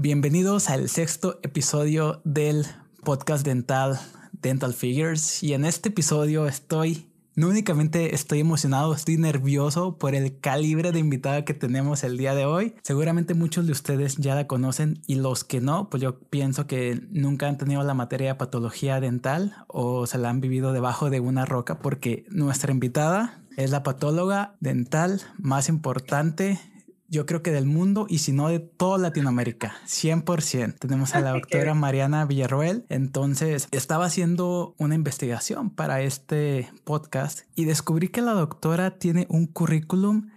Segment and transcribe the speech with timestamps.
[0.00, 2.66] Bienvenidos al sexto episodio del
[3.02, 3.98] podcast dental
[4.30, 10.38] Dental Figures y en este episodio estoy, no únicamente estoy emocionado, estoy nervioso por el
[10.38, 12.76] calibre de invitada que tenemos el día de hoy.
[12.84, 17.02] Seguramente muchos de ustedes ya la conocen y los que no, pues yo pienso que
[17.10, 21.18] nunca han tenido la materia de patología dental o se la han vivido debajo de
[21.18, 26.60] una roca porque nuestra invitada es la patóloga dental más importante
[27.08, 30.78] yo creo que del mundo y si no de toda Latinoamérica, 100%.
[30.78, 32.84] Tenemos a la doctora Mariana Villarroel.
[32.90, 39.46] Entonces, estaba haciendo una investigación para este podcast y descubrí que la doctora tiene un
[39.46, 40.28] currículum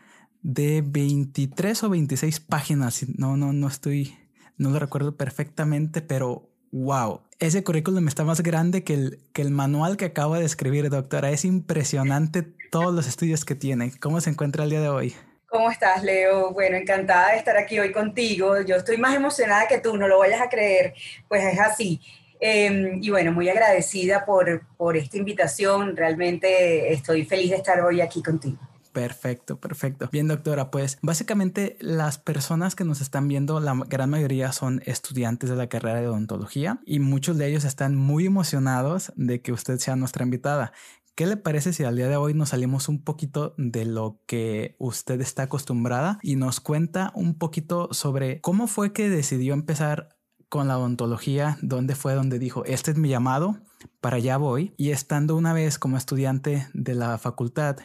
[0.41, 3.05] de 23 o 26 páginas.
[3.17, 4.15] No, no, no estoy,
[4.57, 7.21] no lo recuerdo perfectamente, pero wow.
[7.39, 11.31] Ese currículum está más grande que el, que el manual que acabo de escribir, doctora.
[11.31, 13.91] Es impresionante todos los estudios que tiene.
[13.99, 15.13] ¿Cómo se encuentra el día de hoy?
[15.51, 16.53] ¿Cómo estás, Leo?
[16.53, 18.61] Bueno, encantada de estar aquí hoy contigo.
[18.61, 20.93] Yo estoy más emocionada que tú, no lo vayas a creer,
[21.27, 21.99] pues es así.
[22.39, 25.97] Em, y bueno, muy agradecida por, por esta invitación.
[25.97, 28.59] Realmente estoy feliz de estar hoy aquí contigo.
[28.93, 30.09] Perfecto, perfecto.
[30.09, 35.49] Bien, doctora, pues básicamente las personas que nos están viendo, la gran mayoría son estudiantes
[35.49, 39.77] de la carrera de odontología y muchos de ellos están muy emocionados de que usted
[39.79, 40.73] sea nuestra invitada.
[41.15, 44.75] ¿Qué le parece si al día de hoy nos salimos un poquito de lo que
[44.79, 50.67] usted está acostumbrada y nos cuenta un poquito sobre cómo fue que decidió empezar con
[50.67, 53.59] la odontología, dónde fue donde dijo, este es mi llamado,
[53.99, 57.77] para allá voy, y estando una vez como estudiante de la facultad,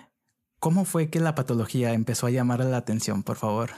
[0.58, 3.70] ¿cómo fue que la patología empezó a llamarle la atención, por favor?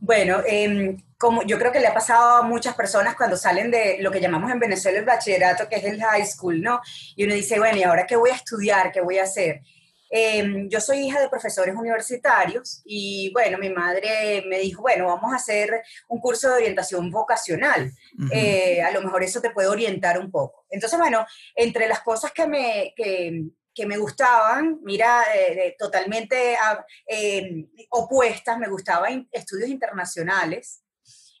[0.00, 3.98] Bueno, em, como yo creo que le ha pasado a muchas personas cuando salen de
[4.00, 6.80] lo que llamamos en Venezuela el bachillerato, que es el high school, ¿no?
[7.14, 8.92] Y uno dice, bueno, ¿y ahora qué voy a estudiar?
[8.92, 9.62] ¿Qué voy a hacer?
[10.08, 15.32] Em, yo soy hija de profesores universitarios y bueno, mi madre me dijo, bueno, vamos
[15.32, 17.92] a hacer un curso de orientación vocacional.
[18.30, 20.64] Eh, a lo mejor eso te puede orientar un poco.
[20.70, 26.82] Entonces, bueno, entre las cosas que me, que, que me gustaban, mira, eh, totalmente ah,
[27.06, 30.82] eh, opuestas, me gustaban estudios internacionales,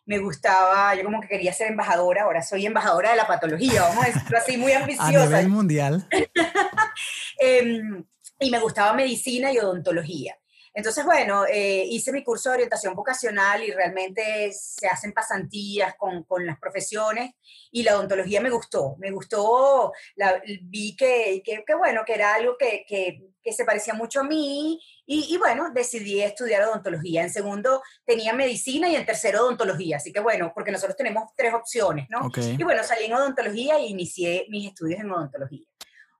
[0.04, 4.04] me gustaba, yo como que quería ser embajadora, ahora soy embajadora de la patología, vamos
[4.04, 5.06] a decirlo así, muy ambiciosa.
[5.06, 6.06] A nivel mundial.
[7.38, 8.04] Em,
[8.38, 10.36] y me gustaba medicina y odontología.
[10.76, 16.24] Entonces, bueno, eh, hice mi curso de orientación vocacional y realmente se hacen pasantías con,
[16.24, 17.32] con las profesiones
[17.72, 22.58] y la odontología me gustó, me gustó, la, vi que, que, bueno, que era algo
[22.58, 27.22] que, que, que se parecía mucho a mí y, y, bueno, decidí estudiar odontología.
[27.22, 31.54] En segundo tenía medicina y en tercero odontología, así que bueno, porque nosotros tenemos tres
[31.54, 32.30] opciones, ¿no?
[32.36, 35.64] Y bueno, salí en odontología e inicié mis estudios en odontología.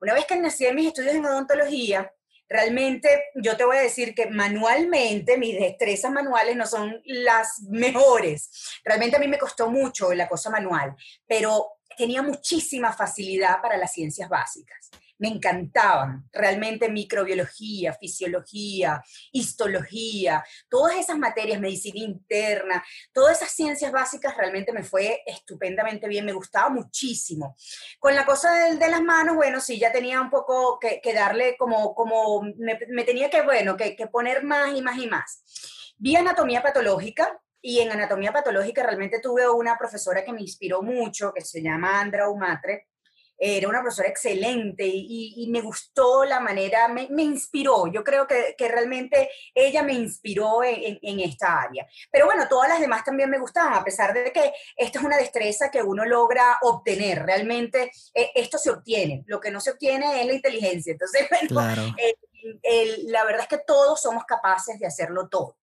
[0.01, 2.11] Una vez que inicié mis estudios en odontología,
[2.49, 8.51] Realmente yo te voy a decir que manualmente mis destrezas manuales no son las mejores.
[8.85, 10.95] Realmente a mí me costó mucho la cosa manual,
[11.27, 16.29] pero tenía muchísima facilidad para las ciencias básicas me encantaban.
[16.33, 24.83] Realmente microbiología, fisiología, histología, todas esas materias, medicina interna, todas esas ciencias básicas realmente me
[24.83, 27.57] fue estupendamente bien, me gustaba muchísimo.
[27.99, 31.57] Con la cosa de, de las manos, bueno, sí, ya tenía un poco que, darle
[31.57, 35.95] como, como me, tenía que, bueno, que, que poner más y más y más.
[35.97, 41.33] Vi anatomía patológica, y en anatomía patológica realmente tuve una profesora que me inspiró mucho,
[41.35, 42.87] que se llama Andra Umatre,
[43.39, 49.31] era una profesora excelente y, me gustó la manera, me, inspiró, yo creo que, realmente
[49.55, 51.87] ella me inspiró en, esta área.
[52.11, 55.17] Pero bueno, todas las demás también me gustaban, a pesar de que esta es una
[55.17, 60.21] destreza que uno logra obtener, realmente eh, esto se obtiene, lo que no se obtiene
[60.21, 60.93] es la inteligencia.
[60.93, 61.95] Entonces, bueno,
[63.07, 65.57] la verdad es que todos somos capaces de hacerlo todo.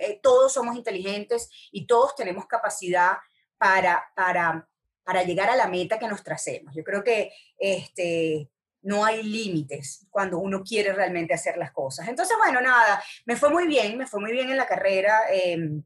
[0.00, 3.18] Eh, todos somos inteligentes y todos tenemos capacidad
[3.56, 4.68] para, para
[5.08, 6.74] para llegar a la meta que nos tracemos.
[6.76, 8.50] Yo creo que este,
[8.82, 12.08] no hay límites cuando uno quiere realmente hacer las cosas.
[12.08, 15.20] Entonces, bueno, nada, me fue muy bien, me fue muy bien en la carrera.
[15.32, 15.82] Em,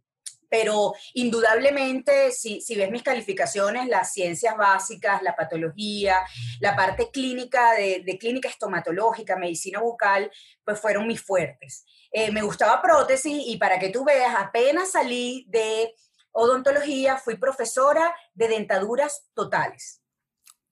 [0.50, 6.16] pero indudablemente, si, si, ves mis calificaciones, las ciencias básicas, la patología,
[6.58, 10.32] la parte clínica de, clínica estomatológica, medicina bucal,
[10.64, 11.84] pues fueron mis fuertes.
[12.10, 15.94] Eh, me gustaba prótesis y para que tú veas, apenas salí de
[16.32, 20.02] odontología, fui profesora de dentaduras totales.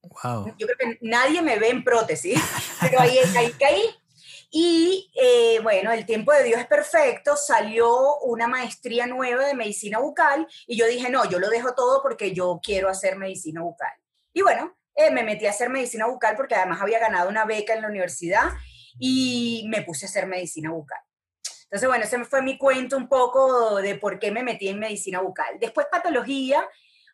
[0.03, 0.55] Wow.
[0.59, 2.41] Yo creo que nadie me ve en prótesis,
[2.81, 3.83] pero ahí, ahí caí.
[4.53, 10.01] Y eh, bueno, el tiempo de Dios es perfecto, salió una maestría nueva de medicina
[10.01, 13.93] bucal y yo dije, no, yo lo dejo todo porque yo quiero hacer medicina bucal.
[14.33, 17.75] Y bueno, eh, me metí a hacer medicina bucal porque además había ganado una beca
[17.75, 18.51] en la universidad
[18.99, 21.01] y me puse a hacer medicina bucal.
[21.71, 25.21] Entonces, bueno, ese fue mi cuento un poco de por qué me metí en medicina
[25.21, 25.57] bucal.
[25.61, 26.69] Después patología,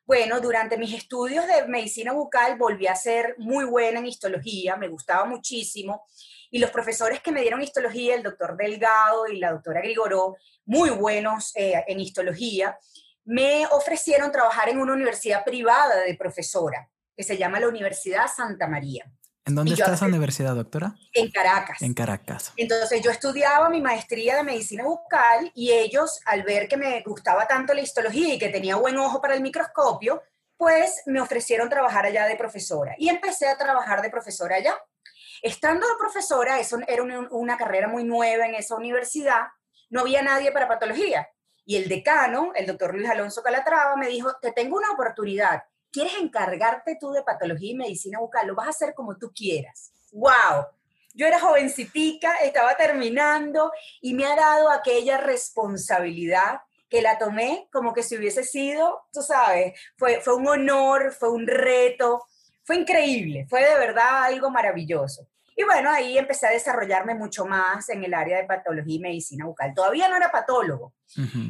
[0.06, 4.88] bueno, durante mis estudios de medicina bucal volví a ser muy buena en histología, me
[4.88, 6.06] gustaba muchísimo.
[6.50, 10.88] Y los profesores que me dieron histología, el doctor Delgado y la doctora Grigoró, muy
[10.88, 12.78] buenos eh, en histología,
[13.26, 18.68] me ofrecieron trabajar en una universidad privada de profesora, que se llama la Universidad Santa
[18.68, 19.04] María.
[19.46, 20.96] ¿En dónde está esa universidad, doctora?
[21.12, 21.80] En Caracas.
[21.80, 22.52] En Caracas.
[22.56, 27.46] Entonces yo estudiaba mi maestría de medicina bucal y ellos, al ver que me gustaba
[27.46, 30.20] tanto la histología y que tenía buen ojo para el microscopio,
[30.56, 32.96] pues me ofrecieron trabajar allá de profesora.
[32.98, 34.74] Y empecé a trabajar de profesora allá.
[35.42, 39.42] Estando de profesora, eso era una, una carrera muy nueva en esa universidad,
[39.90, 41.28] no había nadie para patología.
[41.64, 45.62] Y el decano, el doctor Luis Alonso Calatrava, me dijo, te tengo una oportunidad
[45.96, 49.94] quieres encargarte tú de patología y medicina bucal, lo vas a hacer como tú quieras.
[50.12, 50.66] ¡Wow!
[51.14, 53.72] Yo era jovencitica, estaba terminando
[54.02, 56.60] y me ha dado aquella responsabilidad
[56.90, 61.30] que la tomé como que si hubiese sido, tú sabes, fue, fue un honor, fue
[61.30, 62.26] un reto,
[62.62, 65.26] fue increíble, fue de verdad algo maravilloso.
[65.58, 69.46] Y bueno, ahí empecé a desarrollarme mucho más en el área de patología y medicina
[69.46, 69.72] bucal.
[69.74, 70.92] Todavía no era patólogo.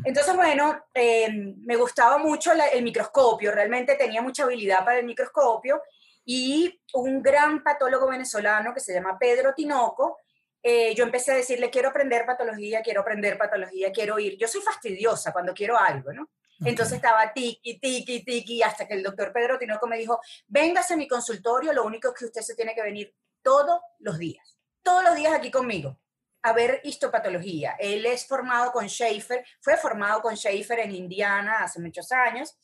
[0.05, 5.83] Entonces, bueno, em, me gustaba mucho el microscopio, realmente tenía mucha habilidad para el microscopio.
[6.25, 10.19] Y un gran patólogo venezolano que se llama Pedro Tinoco,
[10.63, 14.37] eh, yo empecé a decirle, quiero aprender patología, quiero aprender patología, quiero ir.
[14.37, 16.31] Yo soy fastidiosa cuando quiero algo, ¿no?
[16.65, 20.97] Entonces estaba tiki, tiki, tiki, hasta que el doctor Pedro Tinoco me dijo, véngase a
[20.97, 23.15] mi consultorio, lo único es que usted se tiene que venir
[23.47, 25.97] todos los días, todos los días aquí conmigo
[26.43, 27.77] a ver histopatología.
[27.79, 32.57] Él es formado con Schaefer, fue formado con Schaefer en Indiana hace muchos años.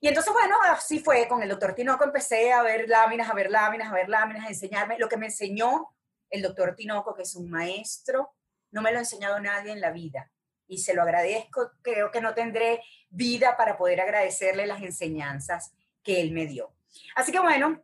[0.00, 3.50] Y entonces, bueno, así fue, con el doctor Tinoco empecé a ver láminas, a ver
[3.50, 4.98] láminas, a ver láminas, a enseñarme.
[4.98, 5.88] Lo que me enseñó
[6.28, 8.34] el doctor Tinoco, que es un maestro,
[8.70, 10.30] no me lo ha enseñado nadie en la vida.
[10.66, 15.72] Y se lo agradezco, creo que no tendré vida para poder agradecerle las enseñanzas
[16.02, 16.74] que él me dio.
[17.14, 17.82] Así que bueno,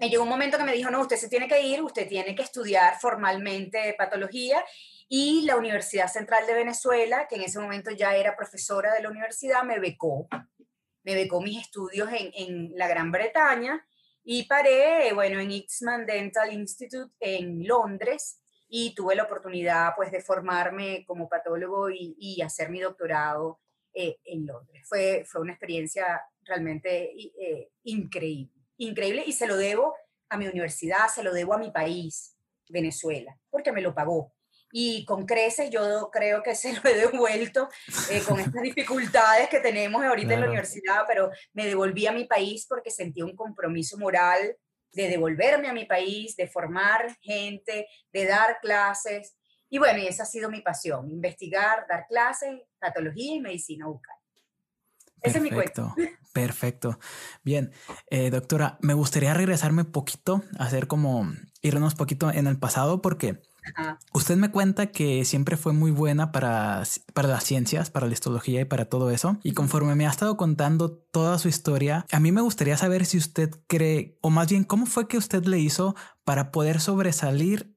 [0.00, 2.42] llegó un momento que me dijo, no, usted se tiene que ir, usted tiene que
[2.42, 4.64] estudiar formalmente patología
[5.08, 9.10] y la Universidad Central de Venezuela, que en ese momento ya era profesora de la
[9.10, 10.28] universidad, me becó,
[11.02, 13.84] me becó mis estudios en, en la Gran Bretaña
[14.22, 20.22] y paré, bueno, en Eastman Dental Institute en Londres y tuve la oportunidad pues de
[20.22, 23.60] formarme como patólogo y, y hacer mi doctorado
[23.92, 24.86] eh, en Londres.
[24.88, 29.94] Fue, fue una experiencia realmente eh, increíble increíble y se lo debo
[30.28, 32.36] a mi universidad, se lo debo a mi país,
[32.68, 34.34] Venezuela, porque me lo pagó.
[34.72, 37.68] Y con creces yo creo que se lo he devuelto
[38.10, 42.24] eh, con estas dificultades que tenemos ahorita en la universidad, pero me devolví a mi
[42.24, 44.56] país porque sentí un compromiso moral
[44.92, 49.36] de devolverme a mi país, de formar gente, de dar clases.
[49.68, 54.16] Y bueno, y esa ha sido mi pasión, investigar, dar clases, patología y medicina bucal.
[55.20, 55.94] Ese es mi cuento.
[56.34, 56.98] Perfecto.
[57.44, 57.70] Bien,
[58.10, 61.30] eh, doctora, me gustaría regresarme poquito, hacer como
[61.62, 63.40] irnos poquito en el pasado, porque
[64.12, 66.82] usted me cuenta que siempre fue muy buena para,
[67.14, 69.38] para las ciencias, para la histología y para todo eso.
[69.44, 73.16] Y conforme me ha estado contando toda su historia, a mí me gustaría saber si
[73.16, 75.94] usted cree, o más bien, cómo fue que usted le hizo
[76.24, 77.73] para poder sobresalir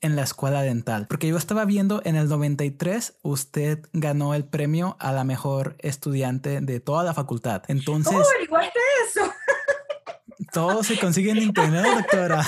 [0.00, 1.06] en la escuela dental.
[1.08, 6.60] Porque yo estaba viendo en el 93, usted ganó el premio a la mejor estudiante
[6.60, 7.62] de toda la facultad.
[7.68, 8.12] Entonces...
[8.12, 9.32] ¿Cómo averiguaste eso?
[10.52, 12.42] Todo se consigue en internet, doctora.
[12.42, 12.46] No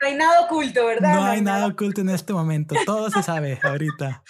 [0.06, 1.14] hay nada oculto, ¿verdad?
[1.14, 2.74] No, hay nada oculto en este momento.
[2.84, 4.22] Todo se sabe ahorita.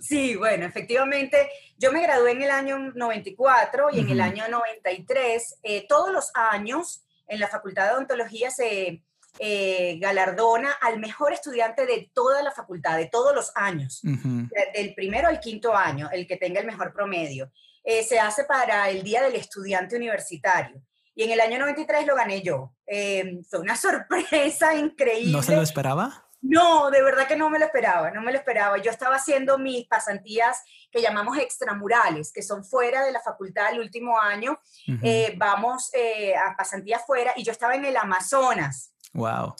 [0.00, 5.58] Sí, bueno, efectivamente, yo me gradué en el año 94 y en el año 93,
[5.62, 9.02] eh, todos los años en la Facultad de Odontología se,
[9.40, 15.28] eh, galardona al mejor estudiante de toda la facultad, de todos los años, del primero
[15.28, 17.50] al quinto año, el que tenga el mejor promedio.
[17.84, 20.82] Eh, se hace para el Día del Estudiante Universitario.
[21.14, 22.74] Y en el año 93 lo gané yo.
[22.86, 25.32] Eh, fue una sorpresa increíble.
[25.32, 26.26] ¿No se lo esperaba?
[26.40, 28.78] No, de verdad que no me lo esperaba, no me lo esperaba.
[28.78, 33.80] Yo estaba haciendo mis pasantías que llamamos extramurales, que son fuera de la facultad el
[33.80, 34.60] último año.
[35.36, 35.90] vamos
[36.44, 38.92] a pasantías fuera y yo estaba en el Amazonas.
[39.12, 39.54] Wow.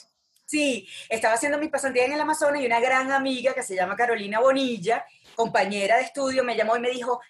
[0.47, 3.97] Sí, estaba haciendo mi pasantía en el Amazonas y una gran amiga que se llama
[3.97, 7.21] Carolina Bonilla, compañera de estudio, me llamó y me dijo,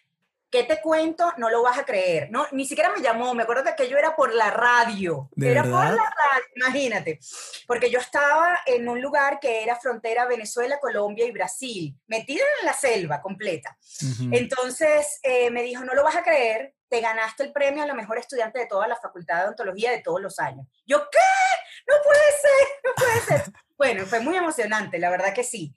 [0.51, 1.33] ¿qué te cuento?
[1.37, 2.31] No lo vas a creer.
[2.31, 5.29] No, ni siquiera me llamó, me acuerdo que aquello era por la radio.
[5.41, 7.19] era por la radio, imagínate.
[7.67, 12.67] Porque yo estaba en un lugar que era frontera Venezuela, Colombia y Brasil, metida en
[12.67, 13.77] la selva completa.
[14.31, 17.95] Entonces eh, me dijo, no lo vas a creer, te ganaste el premio a la
[17.95, 20.67] mejor estudiante de toda la Facultad de Odontología de todos los años.
[20.87, 21.19] Yo, ¿qué?
[21.89, 23.53] No puede ser, no puede ser.
[23.77, 25.75] bueno, fue muy emocionante, la verdad que sí.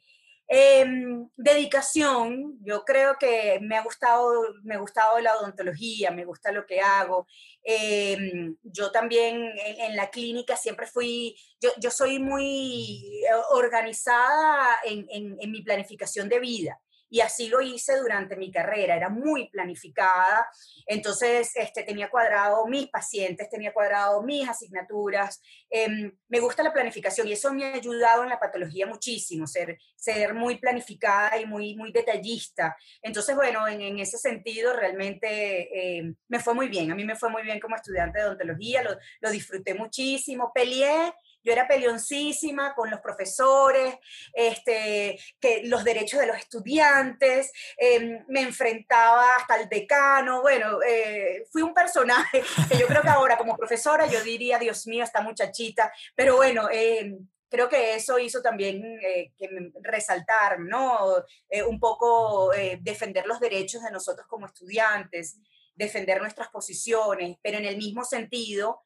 [0.53, 6.65] Em, dedicación, yo creo que me ha gustado, me ha la odontología, me gusta lo
[6.65, 7.25] que hago.
[7.63, 15.61] Em, yo también en, la clínica siempre fui, yo, yo soy muy organizada en mi
[15.61, 20.47] planificación de vida y así lo hice durante mi carrera, era muy planificada,
[20.85, 27.27] entonces este, tenía cuadrado mis pacientes, tenía cuadrado mis asignaturas, em, me gusta la planificación
[27.27, 31.75] y eso me ha ayudado en la patología muchísimo, ser, ser muy planificada y muy,
[31.75, 32.77] muy detallista.
[33.01, 37.29] Entonces, bueno, en, ese sentido realmente em, me fue muy bien, a mí me fue
[37.29, 41.13] muy bien como estudiante de odontología, lo, lo disfruté muchísimo, peleé
[41.43, 43.95] yo era peleoncísima con los profesores,
[44.33, 51.45] este, que los derechos de los estudiantes, em, me enfrentaba hasta el decano, bueno, eh,
[51.51, 55.21] fui un personaje que yo creo que ahora como profesora yo diría, Dios mío, esta
[55.21, 59.49] muchachita, pero bueno, em, creo que eso hizo también eh, que
[59.81, 61.17] resaltar, ¿no?
[61.49, 65.37] Eh, un poco defender los derechos de nosotros como estudiantes,
[65.75, 68.83] defender nuestras posiciones, pero en el mismo sentido,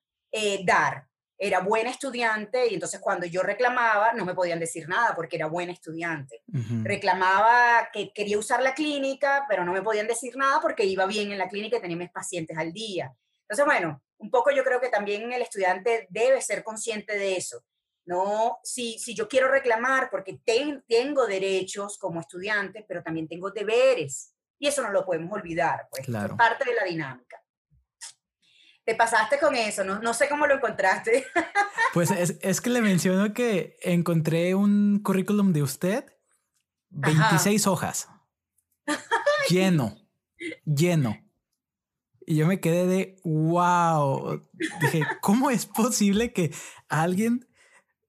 [0.66, 5.36] dar, era buena estudiante y entonces cuando yo reclamaba no me podían decir nada porque
[5.36, 6.44] era buena estudiante.
[6.84, 11.32] Reclamaba que quería usar la clínica, pero no me podían decir nada porque iba bien
[11.32, 13.14] en la clínica y tenía mis pacientes al día.
[13.42, 17.64] Entonces, bueno, un poco yo creo que también el estudiante debe ser consciente de eso.
[18.06, 20.40] No, si, si yo quiero reclamar porque
[20.88, 24.34] tengo derechos como estudiante, pero también tengo deberes.
[24.60, 27.45] Y eso no lo podemos olvidar, pues es parte de la dinámica
[28.86, 31.26] te pasaste con eso, no, no sé cómo lo encontraste.
[31.94, 36.04] Pues es, que le menciono que encontré un currículum de usted,
[36.90, 38.10] 26 hojas,
[39.50, 39.96] lleno,
[40.66, 41.18] lleno.
[42.26, 44.42] Y yo me quedé de, wow,
[44.82, 46.54] dije, ¿cómo es posible que
[46.90, 47.48] alguien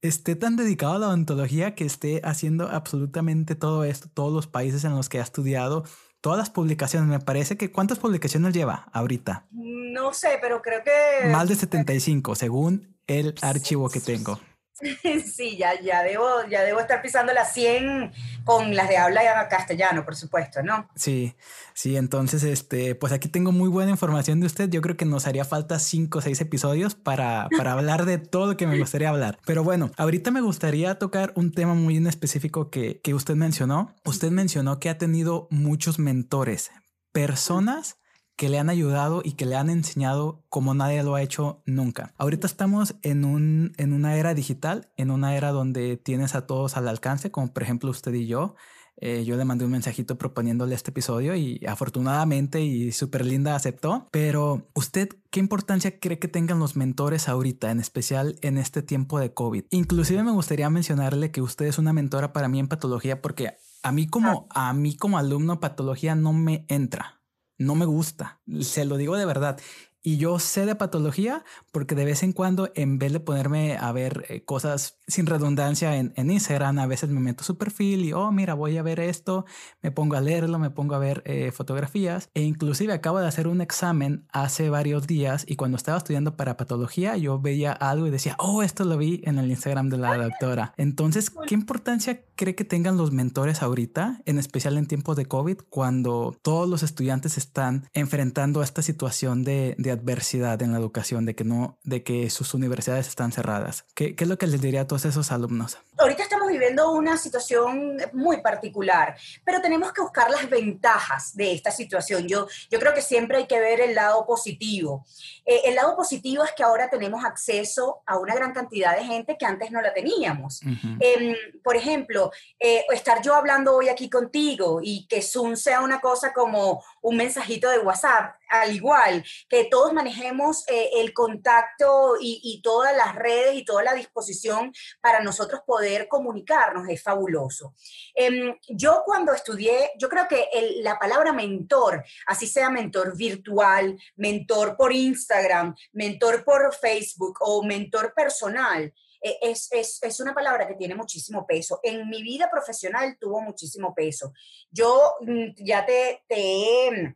[0.00, 4.82] esté tan dedicado a la odontología que esté haciendo absolutamente todo esto, todos los países
[4.82, 5.84] en los que ha estudiado,
[6.20, 7.08] todas las publicaciones?
[7.08, 9.46] Me parece que ¿cuántas publicaciones lleva ahorita?
[9.50, 11.28] No sé, pero creo que...
[11.28, 14.38] Más de 75, según el archivo que tengo.
[15.24, 18.12] Sí, ya, ya, debo, ya debo estar pisando las 100
[18.44, 20.88] con las de habla castellano, por supuesto, ¿no?
[20.94, 21.34] Sí,
[21.74, 24.68] sí, entonces, este, pues aquí tengo muy buena información de usted.
[24.68, 28.46] Yo creo que nos haría falta 5 o 6 episodios para, para hablar de todo
[28.46, 29.38] lo que me gustaría hablar.
[29.46, 33.94] Pero bueno, ahorita me gustaría tocar un tema muy en específico que, que usted mencionó.
[34.04, 36.70] Usted mencionó que ha tenido muchos mentores,
[37.12, 37.98] personas
[38.36, 42.14] que le han ayudado y que le han enseñado como nadie lo ha hecho nunca.
[42.18, 46.76] Ahorita estamos en, un, en una era digital, en una era donde tienes a todos
[46.76, 48.54] al alcance, como por ejemplo usted y yo.
[48.98, 54.08] Eh, yo le mandé un mensajito proponiéndole este episodio y afortunadamente y súper linda aceptó.
[54.10, 59.18] Pero usted, ¿qué importancia cree que tengan los mentores ahorita, en especial en este tiempo
[59.18, 59.64] de COVID?
[59.70, 63.92] Inclusive me gustaría mencionarle que usted es una mentora para mí en patología porque a
[63.92, 67.15] mí como, a mí como alumno patología no me entra
[67.58, 69.58] no me gusta, se lo digo de verdad.
[70.06, 73.90] Y yo sé de patología porque de vez en cuando, en vez de ponerme a
[73.90, 78.12] ver eh, cosas sin redundancia en, en, Instagram, a veces me meto su perfil y,
[78.12, 79.46] oh, mira, voy a ver esto,
[79.82, 82.30] me pongo a leerlo, me pongo a ver eh, fotografías.
[82.34, 86.56] E inclusive acabo de hacer un examen hace varios días y cuando estaba estudiando para
[86.56, 90.16] patología, yo veía algo y decía, oh, esto lo vi en el Instagram de la
[90.16, 90.72] doctora.
[90.76, 95.62] Entonces, ¿qué importancia cree que tengan los mentores ahorita, en especial en tiempos de COVID,
[95.68, 101.34] cuando todos los estudiantes están enfrentando esta situación de, de adversidad en la educación, de
[101.34, 103.84] que no, de que sus universidades están cerradas.
[103.94, 105.78] ¿Qué, qué es lo que les diría a todos esos alumnos?
[105.98, 111.70] Ahorita estamos viviendo una situación muy particular, pero tenemos que buscar las ventajas de esta
[111.70, 112.26] situación.
[112.28, 115.04] Yo, yo creo que siempre hay que ver el lado positivo.
[115.44, 119.36] Eh, el lado positivo es que ahora tenemos acceso a una gran cantidad de gente
[119.38, 120.60] que antes no la teníamos.
[121.00, 126.00] Em, por ejemplo, eh, estar yo hablando hoy aquí contigo y que Zoom sea una
[126.00, 132.62] cosa como un mensajito de WhatsApp, al igual que todos manejemos eh, el contacto y,
[132.62, 137.74] todas las redes y toda la disposición para nosotros poder comunicarnos, es fabuloso.
[138.14, 140.48] Em, yo cuando estudié, yo creo que
[140.80, 148.14] la palabra mentor, así sea mentor virtual, mentor por Instagram, mentor por Facebook o mentor
[148.14, 148.90] personal,
[149.20, 151.80] e, es, es, es, una palabra que tiene muchísimo peso.
[151.82, 154.32] En mi vida profesional tuvo muchísimo peso.
[154.70, 157.14] Yo mm, ya te, te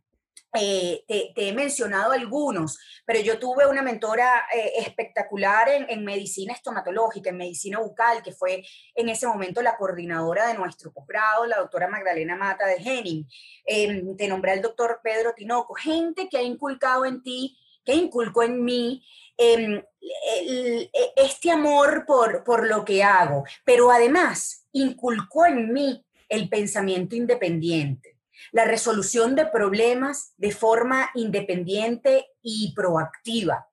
[0.53, 7.31] eh, te, he mencionado algunos, pero yo tuve una mentora eh, espectacular en, medicina estomatológica,
[7.31, 8.65] en medicina bucal, que fue
[8.95, 13.29] en ese momento la coordinadora de nuestro posgrado, la doctora Magdalena Mata de Henning.
[13.65, 18.43] Em, te nombré al doctor Pedro Tinoco, gente que ha inculcado en ti, que inculcó
[18.43, 19.05] en mí
[19.37, 26.49] em, e, este amor por, por lo que hago, pero además inculcó en mí el
[26.49, 28.10] pensamiento independiente,
[28.53, 33.67] la resolución de problemas de forma independiente y proactiva.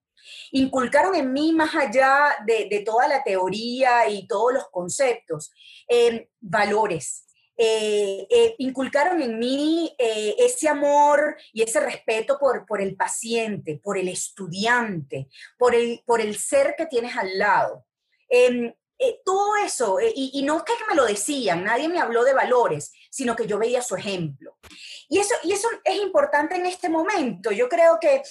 [0.52, 5.52] Inculcaron en mí, más allá de, toda la teoría y todos los conceptos,
[5.88, 7.28] eh, valores,
[7.60, 13.82] eh, eh, inculcaron en mí eh, ese amor y ese respeto por, por el paciente,
[13.84, 17.86] por el estudiante, por el, por el ser que tienes al lado.
[19.00, 22.34] Em, todo eso, y, y, no es que me lo decían, nadie me habló de
[22.34, 24.58] valores, sino que yo veía su ejemplo.
[25.10, 27.52] Y eso, y eso es importante en este momento.
[27.52, 28.22] Yo creo que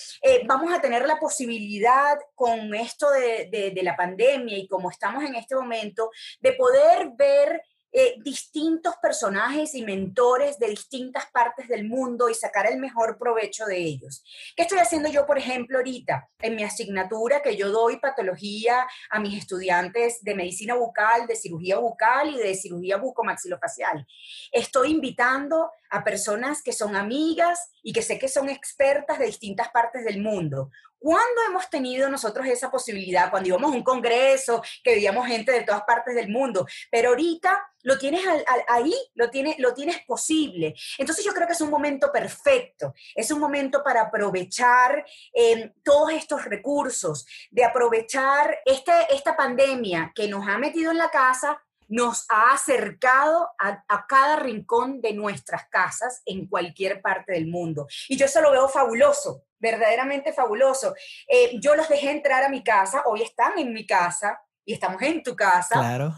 [0.47, 5.25] vamos a tener la posibilidad con esto de, de, de, la pandemia y como estamos
[5.25, 7.63] en este momento, de poder ver
[7.93, 13.65] eh, distintos personajes y mentores de distintas partes del mundo y sacar el mejor provecho
[13.65, 14.23] de ellos.
[14.55, 19.21] ¿Qué estoy haciendo yo, por ejemplo, ahorita en mi asignatura que yo doy patología a
[19.21, 24.07] mis estudiantes de medicina bucal, de cirugía bucal y de cirugía bucomaxilofacial?
[24.53, 29.69] Estoy invitando a personas que son amigas y que sé que son expertas de distintas
[29.71, 30.71] partes del mundo.
[30.99, 33.31] ¿Cuándo hemos tenido nosotros esa posibilidad?
[33.31, 37.71] Cuando íbamos a un congreso, que veíamos gente de todas partes del mundo, pero ahorita
[37.83, 38.23] lo tienes
[38.67, 40.75] ahí, lo tienes, lo tienes posible.
[40.99, 46.13] Entonces yo creo que es un momento perfecto, es un momento para aprovechar em, todos
[46.13, 52.27] estos recursos, de aprovechar este, esta pandemia que nos ha metido en la casa, nos
[52.29, 57.87] ha acercado a, cada rincón de nuestras casas en cualquier parte del mundo.
[58.09, 60.95] Y yo eso lo veo fabuloso, verdaderamente fabuloso.
[61.29, 65.01] Eh, yo los dejé entrar a mi casa, hoy están en mi casa y estamos
[65.03, 65.75] en tu casa.
[65.75, 66.15] Claro.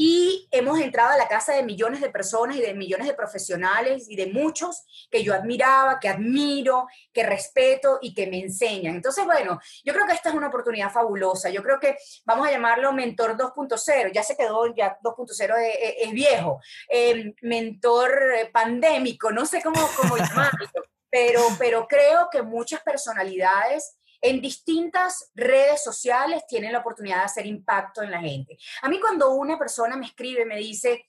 [0.00, 4.08] Y hemos entrado a la casa de millones de personas y de millones de profesionales
[4.08, 8.94] y de muchos que yo admiraba, que admiro, que respeto y que me enseñan.
[8.94, 11.50] Entonces, bueno, yo creo que esta es una oportunidad fabulosa.
[11.50, 14.12] Yo creo que vamos a llamarlo Mentor 2.0.
[14.12, 15.54] Ya se quedó, ya 2.0
[16.00, 16.60] es, viejo.
[16.88, 20.68] Em, mentor eh, pandémico, no sé cómo, cómo llamarlo.
[21.10, 27.46] Pero, pero creo que muchas personalidades en distintas redes sociales tienen la oportunidad de hacer
[27.46, 28.58] impacto en la gente.
[28.82, 31.08] A mí cuando una persona me escribe, me dice,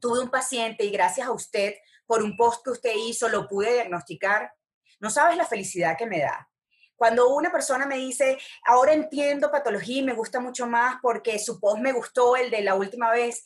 [0.00, 1.74] tuve un paciente y gracias a usted
[2.06, 4.52] por un post que usted hizo lo pude diagnosticar,
[5.00, 6.48] no sabes la felicidad que me da.
[6.94, 11.60] Cuando una persona me dice, ahora entiendo patología y me gusta mucho más porque su
[11.60, 13.44] post me gustó el de la última vez,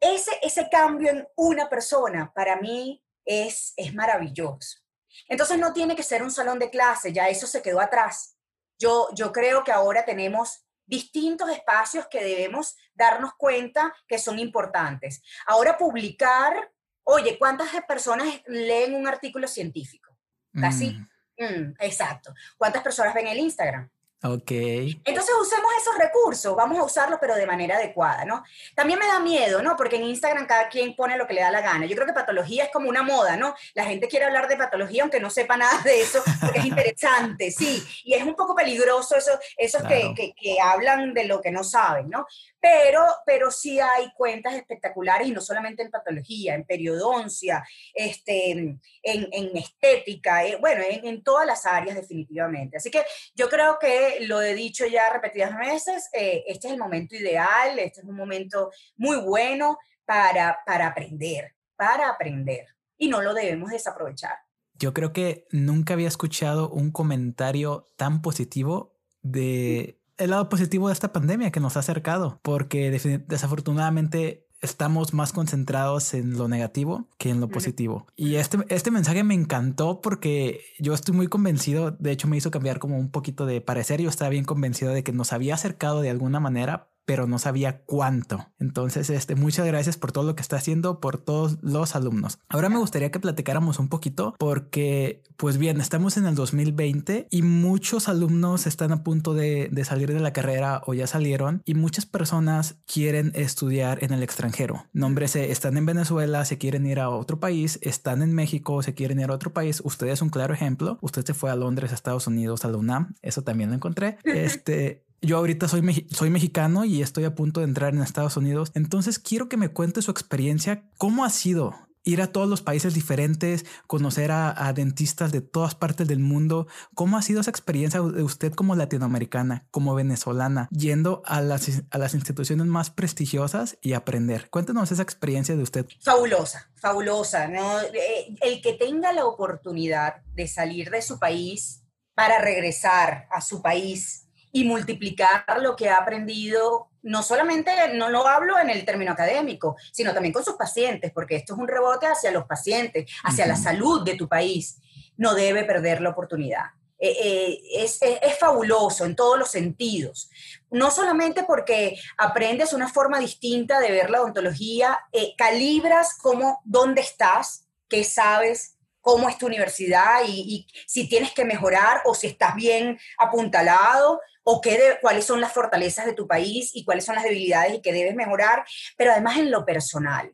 [0.00, 4.78] ese, ese cambio en una persona para mí es, es maravilloso.
[5.28, 8.36] Entonces no tiene que ser un salón de clase, ya eso se quedó atrás.
[8.78, 15.22] Yo, yo creo que ahora tenemos distintos espacios que debemos darnos cuenta que son importantes.
[15.46, 20.16] Ahora publicar, oye, ¿cuántas personas leen un artículo científico?
[20.54, 20.90] Casi.
[20.90, 21.08] Mm.
[21.38, 22.34] Mm, exacto.
[22.56, 23.88] ¿Cuántas personas ven el Instagram?
[24.20, 24.50] Ok.
[24.50, 28.42] Entonces usemos esos recursos, vamos a usarlos pero de manera adecuada, ¿no?
[28.74, 29.76] También me da miedo, ¿no?
[29.76, 31.86] Porque en Instagram cada quien pone lo que le da la gana.
[31.86, 33.54] Yo creo que patología es como una moda, ¿no?
[33.74, 37.52] La gente quiere hablar de patología aunque no sepa nada de eso, porque es interesante,
[37.52, 37.80] sí.
[38.04, 41.62] Y es un poco peligroso eso, esos que, que, que hablan de lo que no
[41.62, 42.26] saben, ¿no?
[42.60, 48.80] Pero, pero sí hay cuentas espectaculares y no solamente en patología, en periodoncia, este, en,
[49.02, 52.76] en estética, eh, bueno, en, en, todas las áreas definitivamente.
[52.76, 56.78] Así que yo creo que lo he dicho ya repetidas veces, eh, este es el
[56.78, 62.66] momento ideal, este es un momento muy bueno para, para aprender, para aprender
[62.96, 64.36] y no lo debemos desaprovechar.
[64.74, 70.94] Yo creo que nunca había escuchado un comentario tan positivo de el lado positivo de
[70.94, 72.90] esta pandemia que nos ha acercado, porque
[73.26, 78.06] desafortunadamente estamos más concentrados en lo negativo que en lo positivo.
[78.16, 82.50] Y este, este mensaje me encantó porque yo estoy muy convencido, de hecho me hizo
[82.50, 86.00] cambiar como un poquito de parecer, yo estaba bien convencido de que nos había acercado
[86.00, 88.50] de alguna manera, pero no sabía cuánto.
[88.60, 92.38] Entonces, este, muchas gracias por todo lo que está haciendo, por todos los alumnos.
[92.50, 97.40] Ahora me gustaría que platicáramos un poquito porque, pues bien, estamos en el 2020 y
[97.40, 101.72] muchos alumnos están a punto de, de salir de la carrera o ya salieron y
[101.72, 104.84] muchas personas quieren estudiar en el extranjero.
[104.92, 109.18] Nómbrese, están en Venezuela, se quieren ir a otro país, están en México, se quieren
[109.18, 109.80] ir a otro país.
[109.82, 110.98] Usted es un claro ejemplo.
[111.00, 113.14] Usted se fue a Londres, a Estados Unidos, a la UNAM.
[113.22, 114.18] Eso también lo encontré.
[114.48, 118.70] Este, yo ahorita soy, soy mexicano y estoy a punto de entrar en Estados Unidos.
[118.74, 120.84] Entonces quiero que me cuente su experiencia.
[120.96, 126.08] ¿Cómo ha sido ir a todos los países diferentes, conocer a, dentistas de todas partes
[126.08, 126.66] del mundo?
[126.94, 131.98] ¿Cómo ha sido esa experiencia de usted como latinoamericana, como venezolana, yendo a las, a
[131.98, 134.48] las instituciones más prestigiosas y aprender?
[134.50, 135.86] Cuéntenos esa experiencia de usted.
[136.00, 137.46] Fabulosa, fabulosa.
[137.46, 141.82] Eh, el que tenga la oportunidad de salir de su país
[142.14, 148.26] para regresar a su país y multiplicar lo que ha aprendido, no solamente, no lo
[148.26, 152.06] hablo en el término académico, sino también con sus pacientes, porque esto es un rebote
[152.06, 154.78] hacia los pacientes, hacia la salud de tu país.
[155.16, 156.66] No debe perder la oportunidad.
[157.00, 160.30] Eh, eh, es, es, fabuloso en todos los sentidos.
[160.70, 167.02] No solamente porque aprendes una forma distinta de ver la odontología, eh, calibras cómo, dónde
[167.02, 168.77] estás, qué sabes,
[169.08, 174.60] cómo es tu universidad y, si tienes que mejorar o si estás bien apuntalado o
[174.60, 177.94] qué cuáles son las fortalezas de tu país y cuáles son las debilidades y que
[177.94, 178.66] debes mejorar,
[178.98, 180.30] pero además en lo personal.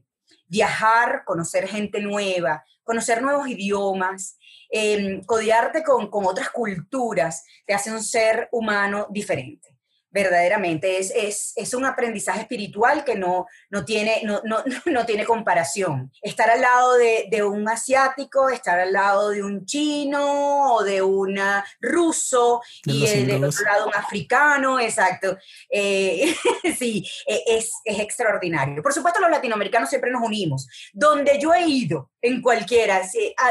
[0.49, 4.39] Viajar, conocer gente nueva, conocer nuevos idiomas,
[4.73, 9.74] eh, codearte con, con otras culturas, te hace un ser humano diferente
[10.15, 10.99] verdaderamente.
[10.99, 16.13] Es, es, es, un aprendizaje espiritual que no, no, tiene, no, no, no tiene comparación.
[16.23, 21.03] Estar al lado de, de, un asiático, estar al lado de un chino o de
[21.03, 21.39] un
[21.81, 25.37] ruso y el, del otro lado un africano, exacto.
[25.69, 26.35] Eh,
[26.79, 28.83] sí, e, es, es extraordinario.
[28.83, 30.69] Por supuesto, los latinoamericanos siempre nos unimos.
[30.93, 33.03] Donde yo he ido, en cualquiera,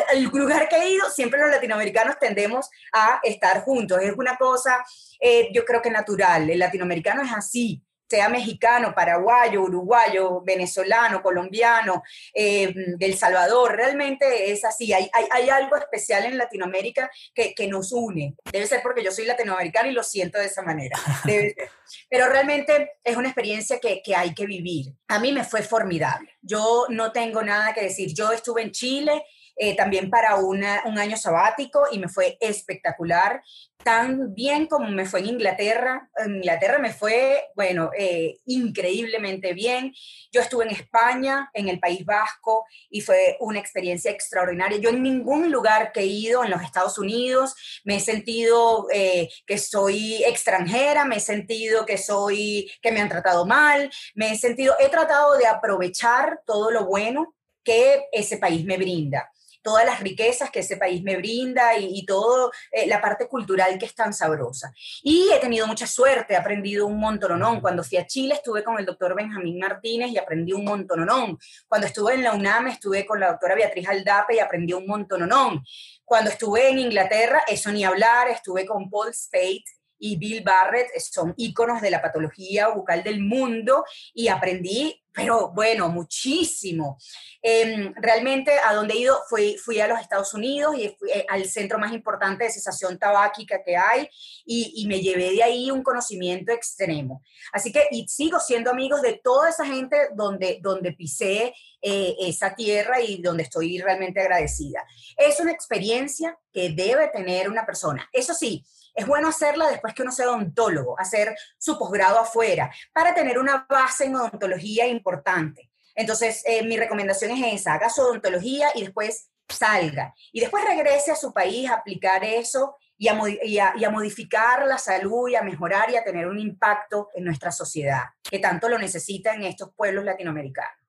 [0.10, 4.00] al lugar que he ido, siempre los latinoamericanos tendemos a estar juntos.
[4.02, 4.84] Es una cosa,
[5.24, 6.50] eh, yo creo que natural.
[6.50, 7.82] El latinoamericano es así
[8.14, 14.94] sea mexicano, paraguayo, uruguayo, venezolano, colombiano, eh, del Salvador, realmente es así.
[14.94, 18.36] Hay, hay, hay algo especial en Latinoamérica que, que, nos une.
[18.52, 20.96] Debe ser porque yo soy latinoamericano y lo siento de esa manera.
[22.10, 24.94] Pero realmente es una experiencia que, que hay que vivir.
[25.08, 26.38] A mí me fue formidable.
[26.40, 28.14] Yo no tengo nada que decir.
[28.14, 33.44] Yo estuve en Chile eh, también para un año sabático y me fue espectacular,
[33.84, 36.10] tan bien como me fue en Inglaterra.
[36.18, 39.94] En Inglaterra me fue, bueno, eh, increíblemente bien.
[40.32, 44.80] Yo estuve en España, en el País Vasco, y fue una experiencia extraordinaria.
[44.80, 49.30] Yo en ningún lugar que he ido en los Estados Unidos me he sentido eh,
[49.46, 54.38] que soy extranjera, me he sentido que soy, que me han tratado mal, me he
[54.38, 59.30] sentido, he tratado de aprovechar todo lo bueno que ese país me brinda
[59.64, 63.78] todas las riquezas que ese país me brinda y, y toda eh, la parte cultural
[63.80, 64.72] que es tan sabrosa.
[65.02, 67.62] Y he tenido mucha suerte, he aprendido un montononón.
[67.62, 71.40] Cuando fui a Chile estuve con el doctor Benjamín Martínez y aprendí un montononón.
[71.68, 75.64] Cuando estuve en la UNAM estuve con la doctora Beatriz Aldape y aprendí un montononón.
[76.06, 79.64] Cuando estuve en Inglaterra, eso ni hablar, estuve con Paul Spade
[80.06, 85.88] y Bill Barrett son íconos de la patología bucal del mundo y aprendí, pero bueno,
[85.88, 86.98] muchísimo.
[87.42, 91.26] Em, realmente a donde he ido fui, fui a los Estados Unidos y fui eh,
[91.30, 94.10] al centro más importante de cesación tabáquica que hay
[94.46, 97.24] y, me llevé de ahí un conocimiento extremo.
[97.54, 103.00] Así que sigo siendo amigos de toda esa gente donde, donde pisé eh, esa tierra
[103.00, 104.86] y donde estoy realmente agradecida.
[105.16, 108.10] Es una experiencia que debe tener una persona.
[108.12, 113.14] Eso sí, es bueno hacerla después que uno sea odontólogo, hacer su posgrado afuera, para
[113.14, 115.70] tener una base en odontología importante.
[115.96, 120.14] Entonces, eh, mi recomendación es esa, haga su odontología y después salga.
[120.32, 124.78] Y después regrese a su país a aplicar eso y a, y, a, modificar la
[124.78, 128.78] salud y a mejorar y a tener un impacto en nuestra sociedad, que tanto lo
[128.78, 130.84] necesitan estos pueblos latinoamericanos.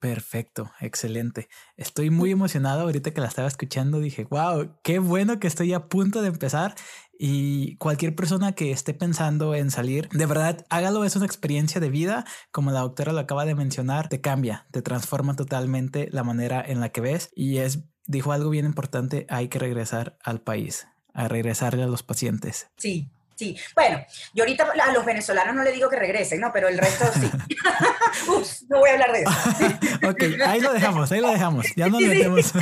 [0.00, 1.48] Perfecto, excelente.
[1.76, 3.98] Estoy muy emocionado ahorita que la estaba escuchando.
[3.98, 6.76] Dije, wow, qué bueno que estoy a punto de empezar.
[7.18, 11.04] Y cualquier persona que esté pensando en salir, de verdad, hágalo.
[11.04, 12.24] Es una experiencia de vida.
[12.52, 16.80] Como la doctora lo acaba de mencionar, te cambia, te transforma totalmente la manera en
[16.80, 17.30] la que ves.
[17.34, 22.04] Y es, dijo algo bien importante, hay que regresar al país, a regresarle a los
[22.04, 22.68] pacientes.
[22.76, 24.04] Sí, Sí, bueno,
[24.34, 26.50] yo ahorita a los venezolanos no le digo que regresen, ¿no?
[26.52, 27.30] Pero el resto sí.
[28.28, 29.30] Uf, no voy a hablar de eso.
[30.10, 31.66] ok, ahí lo dejamos, ahí lo dejamos.
[31.76, 32.52] Ya nos metemos.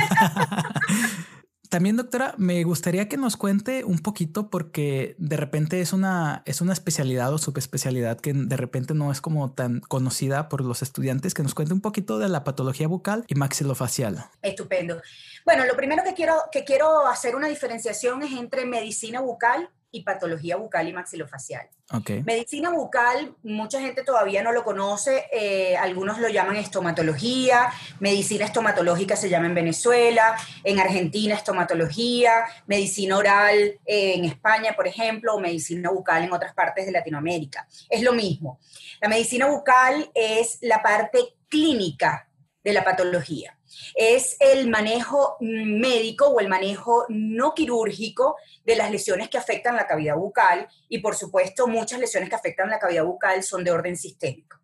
[1.69, 6.61] También, doctora, me gustaría que nos cuente un poquito porque de repente es una, es
[6.61, 11.33] una especialidad o subespecialidad que de repente no es como tan conocida por los estudiantes,
[11.33, 14.25] que nos cuente un poquito de la patología bucal y maxilofacial.
[14.41, 15.01] Estupendo.
[15.45, 20.03] Bueno, lo primero que quiero, que quiero hacer una diferenciación es entre medicina bucal y
[20.03, 21.67] patología bucal y maxilofacial.
[21.89, 22.21] Okay.
[22.23, 29.15] Medicina bucal, mucha gente todavía no lo conoce, eh, algunos lo llaman estomatología, medicina estomatológica
[29.15, 35.39] se llama en Venezuela, en Argentina estomatología, medicina oral eh, en España, por ejemplo, o
[35.39, 37.67] medicina bucal en otras partes de Latinoamérica.
[37.89, 38.59] Es lo mismo.
[39.01, 42.27] La medicina bucal es la parte clínica
[42.63, 43.57] de la patología
[43.95, 48.35] es el manejo médico o el manejo no quirúrgico
[48.67, 52.69] de las lesiones que afectan la cavidad bucal y por supuesto muchas lesiones que afectan
[52.69, 54.57] la cavidad bucal son de orden sistémico.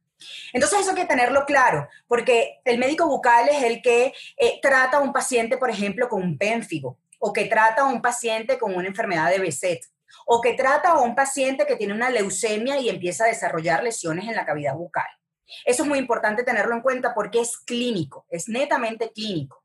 [0.51, 4.97] Entonces eso hay que tenerlo claro, porque el médico bucal es el que eh, trata
[4.97, 8.75] a un paciente, por ejemplo, con un pénfigo o que trata a un paciente con
[8.75, 9.79] una enfermedad de Beset
[10.25, 14.27] o que trata a un paciente que tiene una leucemia y empieza a desarrollar lesiones
[14.27, 15.07] en la cavidad bucal.
[15.65, 19.62] Eso es muy importante tenerlo en cuenta porque es clínico, es netamente clínico.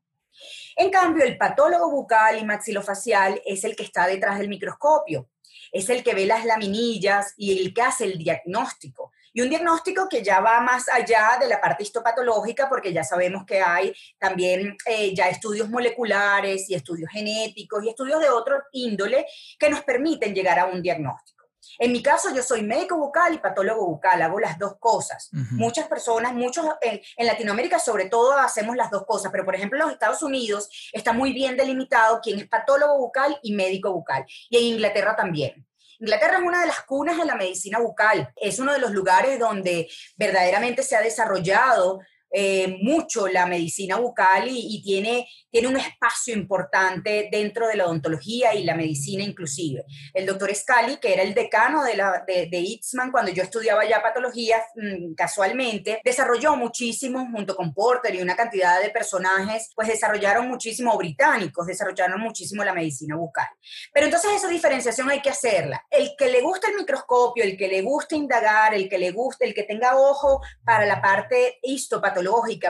[0.75, 5.29] En cambio, el patólogo bucal y maxilofacial es el que está detrás del microscopio,
[5.71, 9.11] es el que ve las laminillas y el que hace el diagnóstico.
[9.33, 13.45] Y un diagnóstico que ya va más allá de la parte histopatológica, porque ya sabemos
[13.45, 19.25] que hay también eh, ya estudios moleculares y estudios genéticos y estudios de otro índole
[19.59, 21.38] que nos permiten llegar a un diagnóstico.
[21.77, 25.29] En mi caso, yo soy médico bucal y patólogo bucal, hago las dos cosas.
[25.51, 29.77] Muchas personas, muchos en, en, Latinoamérica sobre todo hacemos las dos cosas, pero por ejemplo
[29.77, 34.25] en los Estados Unidos está muy bien delimitado quién es patólogo bucal y médico bucal,
[34.49, 35.65] y en Inglaterra también.
[35.99, 39.37] Inglaterra es una de las cunas de la medicina bucal, es uno de los lugares
[39.37, 41.99] donde verdaderamente se ha desarrollado
[42.31, 48.53] eh, mucho la medicina bucal y, tiene, tiene un espacio importante dentro de la odontología
[48.53, 49.83] y la medicina inclusive.
[50.13, 54.01] El doctor Scali, que era el decano de, la, de, Itzman cuando yo estudiaba ya
[54.01, 60.47] patología mm, casualmente, desarrolló muchísimo junto con Porter y una cantidad de personajes, pues desarrollaron
[60.47, 63.47] muchísimo, británicos desarrollaron muchísimo la medicina bucal.
[63.93, 65.83] Pero entonces esa diferenciación hay que hacerla.
[65.89, 69.45] El que le gusta el microscopio, el que le gusta indagar, el que le guste,
[69.45, 72.18] el que tenga ojo para la parte histopatológica,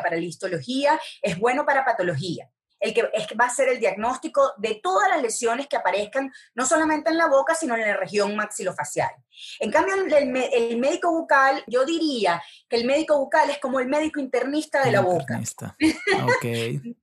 [0.02, 2.50] para la histología, es bueno para patología.
[2.80, 6.66] El que es, va a ser el diagnóstico de todas las lesiones que aparezcan, no
[6.66, 9.12] solamente en la boca, sino en la región maxilofacial.
[9.60, 13.88] En cambio, el, el médico bucal, yo diría que el médico bucal es como el
[13.88, 15.42] médico internista de la boca.
[16.38, 16.96] Okay.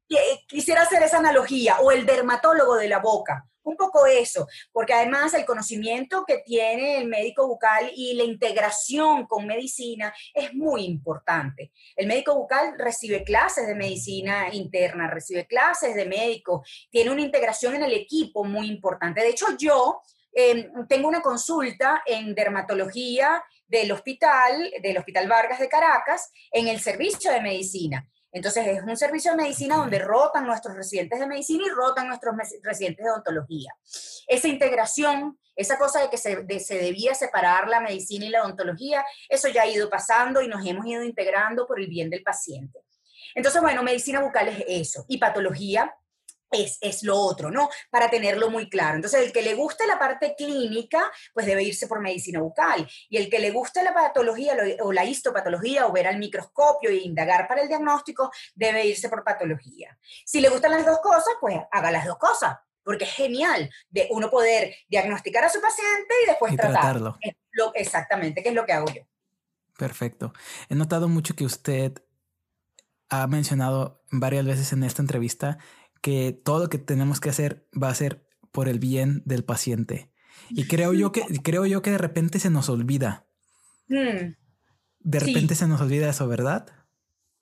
[0.48, 5.34] Quisiera hacer esa analogía, o el dermatólogo de la boca un poco eso, porque además
[5.34, 11.72] el conocimiento que tiene el médico bucal y la integración con medicina es muy importante.
[11.96, 17.74] El médico bucal recibe clases de medicina interna, recibe clases de médico, tiene una integración
[17.74, 19.20] en el equipo muy importante.
[19.20, 20.00] De hecho, yo
[20.32, 26.78] em, tengo una consulta en dermatología del hospital, del Hospital Vargas de Caracas, en el
[26.80, 28.08] servicio de medicina.
[28.36, 32.36] Entonces es un servicio de medicina donde rotan nuestros residentes de medicina y rotan nuestros
[32.62, 33.74] residentes de odontología.
[34.28, 39.02] Esa integración, esa cosa de que se, se, debía separar la medicina y la odontología,
[39.30, 42.80] eso ya ha ido pasando y nos hemos ido integrando por el bien del paciente.
[43.34, 45.06] Entonces, bueno, medicina bucal es eso.
[45.08, 45.96] Y patología,
[46.50, 47.68] es, lo otro, ¿no?
[47.90, 48.96] Para tenerlo muy claro.
[48.96, 52.88] Entonces, el que le guste la parte clínica, pues debe irse por medicina bucal.
[53.08, 56.96] Y el que le guste la patología o la histopatología o ver al microscopio e
[56.96, 59.98] indagar para el diagnóstico, debe irse por patología.
[60.24, 64.08] Si le gustan las dos cosas, pues haga las dos cosas, porque es genial de
[64.10, 67.18] uno poder diagnosticar a su paciente y después tratarlo.
[67.74, 69.02] exactamente, que es lo que hago yo.
[69.76, 70.32] Perfecto.
[70.68, 72.02] He notado mucho que usted
[73.08, 75.58] ha mencionado varias veces en esta entrevista
[76.00, 80.10] que todo lo que tenemos que hacer va a ser por el bien del paciente.
[80.50, 83.26] Y creo yo que, creo yo que de repente se nos olvida.
[83.88, 84.34] Mm.
[85.00, 86.66] De repente se nos olvida eso, ¿verdad?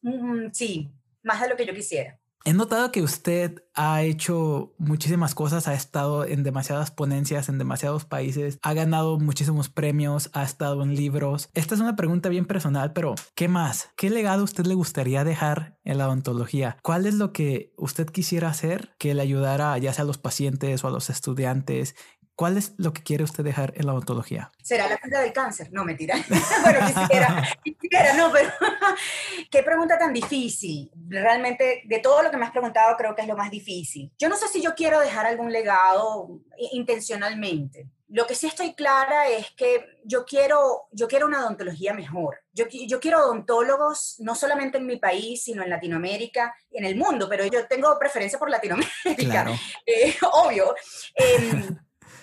[0.02, 2.20] Mm, sí, más de lo que yo quisiera.
[2.46, 8.04] He notado que usted ha hecho muchísimas cosas, ha estado en demasiadas ponencias en demasiados
[8.04, 11.48] países, ha ganado muchísimos premios, ha estado en libros.
[11.54, 13.88] Esta es una pregunta bien personal, pero ¿qué más?
[13.96, 16.76] ¿Qué legado usted le gustaría dejar en la odontología?
[16.82, 20.84] ¿Cuál es lo que usted quisiera hacer que le ayudara ya sea a los pacientes
[20.84, 21.96] o a los estudiantes
[22.36, 24.50] ¿Cuál es lo que quiere usted dejar en la odontología?
[24.60, 25.68] ¿Será la cura del cáncer?
[25.72, 26.16] No, mentira.
[26.62, 28.50] bueno, quisiera, quisiera, no, pero
[29.50, 30.90] qué pregunta tan difícil.
[31.08, 34.10] Realmente, de todo lo que me has preguntado, creo que es lo más difícil.
[34.18, 36.40] Yo no sé si yo quiero dejar algún legado
[36.72, 37.88] intencionalmente.
[38.08, 42.40] Lo que sí estoy clara es que yo quiero, yo quiero una odontología mejor.
[42.52, 47.28] Yo, yo quiero odontólogos no solamente en mi país, sino en Latinoamérica, en el mundo,
[47.28, 49.52] pero yo tengo preferencia por Latinoamérica, claro.
[49.86, 50.74] eh, obvio.
[51.16, 51.68] Eh,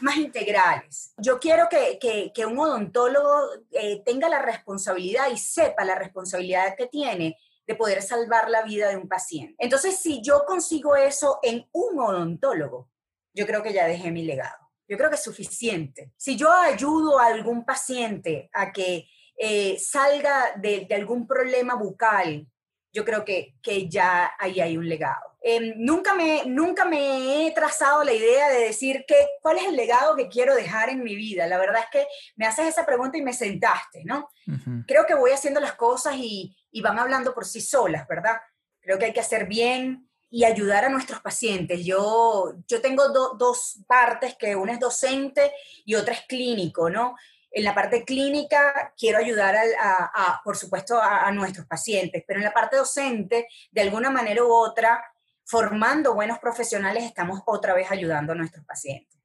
[0.01, 1.13] más integrales.
[1.17, 1.99] Yo quiero que,
[2.33, 7.37] que, un odontólogo eh, tenga la responsabilidad y sepa la responsabilidad que tiene
[7.67, 9.55] de poder salvar la vida de un paciente.
[9.59, 12.89] Entonces, si yo consigo eso en un odontólogo,
[13.33, 14.57] yo creo que ya dejé mi legado.
[14.87, 16.11] Yo creo que es suficiente.
[16.17, 22.47] Si yo ayudo a algún paciente a que eh, salga de, de, algún problema bucal,
[22.93, 25.31] yo creo que, que ya ahí hay un legado.
[25.43, 29.75] Em, nunca, me, nunca me he trazado la idea de decir que, cuál es el
[29.75, 31.47] legado que quiero dejar en mi vida.
[31.47, 34.29] La verdad es que me haces esa pregunta y me sentaste, ¿no?
[34.87, 38.39] Creo que voy haciendo las cosas y, y, van hablando por sí solas, ¿verdad?
[38.81, 41.83] Creo que hay que hacer bien y ayudar a nuestros pacientes.
[41.83, 45.51] Yo, yo tengo dos partes, que una es docente
[45.85, 47.15] y otra es clínico, ¿no?
[47.51, 52.45] En la parte clínica quiero ayudar, a, por supuesto, a, a, nuestros pacientes, pero en
[52.45, 55.03] la parte docente, de alguna manera u otra,
[55.45, 59.19] formando buenos profesionales, estamos otra vez ayudando a nuestros pacientes.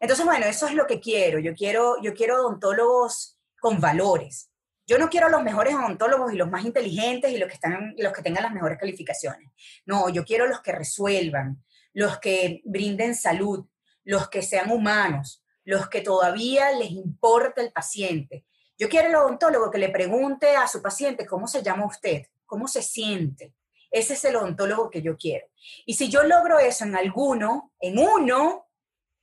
[0.00, 1.38] Entonces, bueno, eso es lo que quiero.
[1.38, 4.50] Yo quiero, yo quiero odontólogos con valores.
[4.86, 8.12] Yo no quiero los mejores odontólogos y los más inteligentes y los que, están, los
[8.12, 9.50] que tengan las mejores calificaciones.
[9.84, 13.66] No, yo quiero los que resuelvan, los que brinden salud,
[14.04, 18.46] los que sean humanos, los que todavía les importa el paciente.
[18.78, 22.68] Yo quiero el odontólogo que le pregunte a su paciente cómo se llama usted, cómo
[22.68, 23.52] se siente.
[23.90, 25.46] Ese es el odontólogo que yo quiero.
[25.84, 28.68] Y si yo logro eso en alguno, en uno,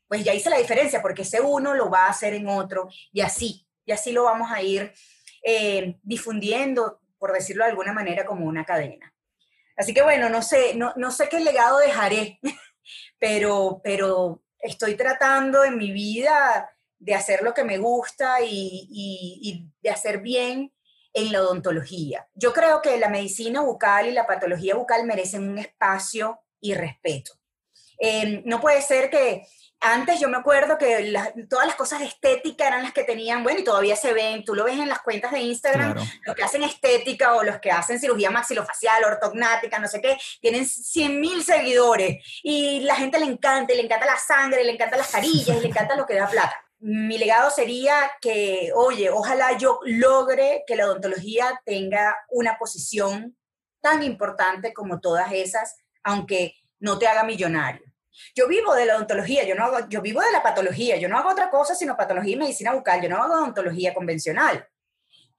[0.08, 3.22] pues ya hice la diferencia, porque ese uno lo va a hacer en otro, y
[3.22, 4.94] así, y así lo vamos a ir
[5.44, 9.14] eh, difundiendo, por decirlo de alguna manera, como una cadena.
[9.78, 12.40] Así que bueno, no sé, no, no sé qué legado dejaré,
[13.18, 19.90] pero, pero estoy tratando en mi vida de hacer lo que me gusta y, de
[19.90, 20.74] hacer bien
[21.14, 22.28] en la odontología.
[22.34, 27.34] Yo creo que la medicina bucal y la patología bucal merecen un espacio y respeto.
[28.00, 29.46] Eh, no puede ser que
[29.84, 31.14] antes yo me acuerdo que
[31.50, 34.56] todas las cosas de estética eran las que tenían, bueno, y todavía se ven, tú
[34.56, 38.00] lo ves en las cuentas de Instagram, los que hacen estética o los que hacen
[38.00, 43.74] cirugía maxilofacial, ortognática, no sé qué, tienen 100 mil seguidores y la gente le encanta,
[43.74, 46.28] y le encanta la sangre, le encanta las carillas, y le encanta lo que da
[46.28, 46.56] plata.
[46.80, 53.38] Mi legado sería que, oye, ojalá yo logre que la odontología tenga una posición
[53.82, 57.93] tan importante como todas esas, aunque no te haga millonario
[58.36, 61.18] yo vivo de la odontología, yo, no hago, yo vivo de la patología, yo no
[61.18, 64.68] hago otra cosa sino patología y medicina bucal, yo no hago odontología convencional.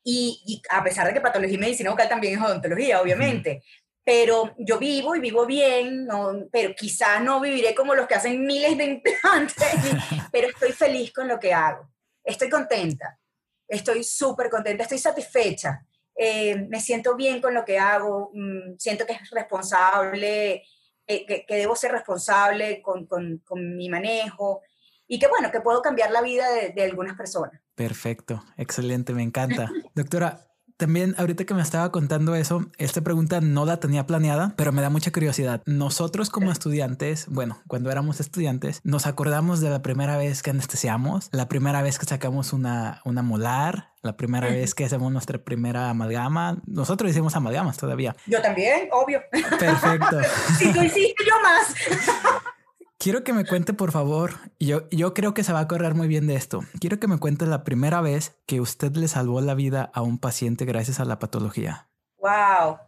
[0.06, 3.62] Y, a pesar de que patología y medicina bucal también es odontología, obviamente.
[4.04, 8.44] Pero yo vivo y vivo bien, no, pero quizás no viviré como los que hacen
[8.44, 9.56] miles de implantes,
[10.32, 11.90] pero estoy feliz con lo que hago.
[12.22, 13.18] Estoy contenta,
[13.66, 15.86] estoy súper contenta, estoy satisfecha.
[16.14, 20.62] Eh, me siento bien con lo que hago, mm, siento que es responsable,
[21.06, 24.62] eh, que, debo ser responsable con, con, con, mi manejo
[25.06, 27.60] y que bueno, que puedo cambiar la vida de, de algunas personas.
[27.74, 29.70] Perfecto, excelente, me encanta.
[29.94, 34.72] Doctora, también ahorita que me estaba contando eso, esta pregunta no la tenía planeada, pero
[34.72, 35.62] me da mucha curiosidad.
[35.66, 41.28] Nosotros como estudiantes, bueno, cuando éramos estudiantes, nos acordamos de la primera vez que anestesiamos,
[41.32, 45.90] la primera vez que sacamos una, una molar, la primera vez que hacemos nuestra primera
[45.90, 46.58] amalgama.
[46.66, 48.14] Nosotros hicimos amalgamas todavía.
[48.26, 49.22] Yo también, obvio.
[49.58, 50.20] Perfecto.
[50.58, 51.74] si tú hiciste, yo más.
[52.98, 56.08] Quiero que me cuente, por favor, yo, yo creo que se va a correr muy
[56.08, 56.60] bien de esto.
[56.80, 60.18] Quiero que me cuente la primera vez que usted le salvó la vida a un
[60.18, 61.88] paciente gracias a la patología.
[62.16, 62.78] Wow.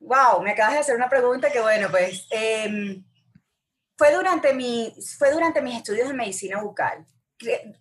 [0.00, 3.02] wow, me acabas de hacer una pregunta que, bueno, pues em,
[3.96, 7.06] fue, durante mi, fue durante mis estudios de medicina bucal.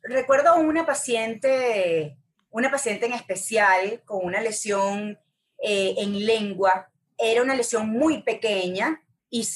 [0.03, 2.17] Recuerdo una paciente,
[2.49, 5.19] una paciente en especial con una lesión
[5.61, 6.89] eh, en lengua.
[7.17, 9.47] Era una lesión muy pequeña, y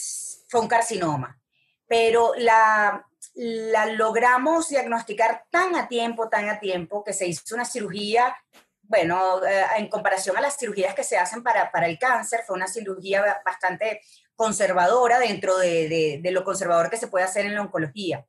[0.47, 1.39] fue un carcinoma.
[1.87, 8.35] Pero la, logramos diagnosticar tan a tiempo, tan a tiempo, que se hizo una cirugía,
[8.83, 12.55] bueno, eh, en comparación a las cirugías que se hacen para, para el cáncer, fue
[12.55, 14.01] una cirugía bastante
[14.35, 18.25] conservadora dentro de, de, de, lo conservador que se puede hacer en la oncología.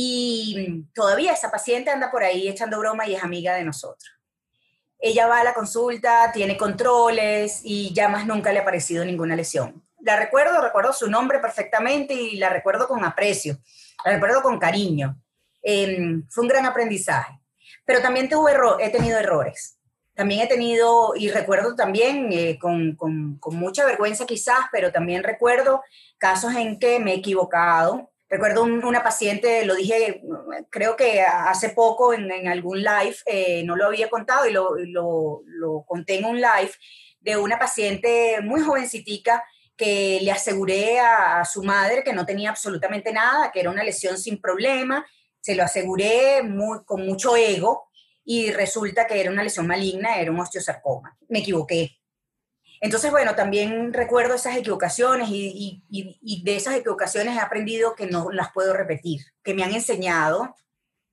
[0.00, 4.12] Y todavía esa paciente anda por ahí echando broma y es amiga de nosotros.
[5.00, 9.34] Ella va a la consulta, tiene controles y ya más nunca le ha aparecido ninguna
[9.34, 13.58] lesión la recuerdo, recuerdo su nombre perfectamente y la recuerdo con aprecio,
[14.04, 15.20] la recuerdo con cariño.
[15.62, 17.38] Em, fue un gran aprendizaje.
[17.84, 19.78] Pero también tuve he tenido errores.
[20.14, 25.22] También he tenido, y recuerdo también eh, con, con, con, mucha vergüenza quizás, pero también
[25.22, 25.82] recuerdo
[26.18, 28.10] casos en que me he equivocado.
[28.30, 30.22] Recuerdo una paciente, lo dije,
[30.68, 35.84] creo que hace poco en, algún live, eh, no lo había contado y lo, lo,
[35.86, 36.72] conté en un live,
[37.20, 39.42] de una paciente muy jovencitica
[39.76, 44.18] que le aseguré a, su madre que no tenía absolutamente nada, que era una lesión
[44.18, 45.06] sin problema,
[45.40, 46.42] se lo aseguré
[46.84, 47.88] con mucho ego
[48.24, 51.16] y resulta que era una lesión maligna, era un osteosarcoma.
[51.28, 51.98] Me equivoqué.
[52.80, 55.82] Entonces, bueno, también recuerdo esas equivocaciones y,
[56.44, 60.54] de esas equivocaciones he aprendido que no las puedo repetir, que me han enseñado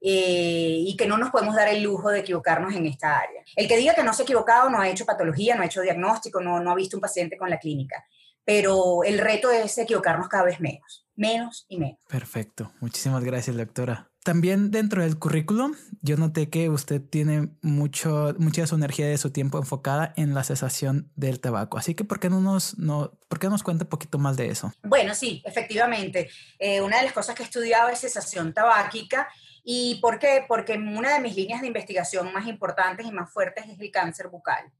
[0.01, 3.43] eh, y que no nos podemos dar el lujo de equivocarnos en esta área.
[3.55, 5.81] El que diga que no se ha equivocado no ha hecho patología, no ha hecho
[5.81, 8.05] diagnóstico, no, no ha visto un paciente con la clínica
[8.45, 11.99] pero el reto es equivocarnos cada vez menos, menos y menos.
[12.07, 14.11] Perfecto, muchísimas gracias, doctora.
[14.25, 19.19] También dentro del currículum, yo noté que usted tiene mucho, mucha su energía y de
[19.19, 21.77] su tiempo enfocada en la cesación del tabaco.
[21.77, 24.47] Así que, ¿por qué no nos, no, ¿por qué nos cuenta un poquito más de
[24.47, 24.73] eso?
[24.81, 26.27] Bueno, sí, efectivamente.
[26.57, 29.29] Eh, una de las cosas que he estudiado es cesación tabáquica.
[29.63, 30.43] ¿Y por qué?
[30.47, 34.29] Porque una de mis líneas de investigación más importantes y más fuertes es el cáncer
[34.29, 34.71] bucal.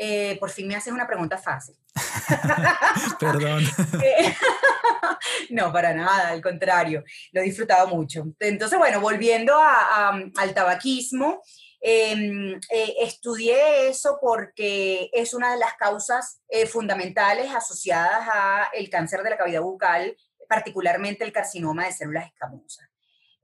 [0.00, 1.74] Eh, por fin me haces una pregunta fácil.
[3.18, 3.64] Perdón.
[5.50, 8.24] no, para nada, al contrario, lo he disfrutado mucho.
[8.40, 11.42] Entonces, bueno, volviendo al tabaquismo,
[11.80, 18.28] em, eh, estudié eso porque es una de las causas eh, fundamentales asociadas
[18.74, 20.16] al cáncer de la cavidad bucal,
[20.48, 22.88] particularmente el carcinoma de células escamosas.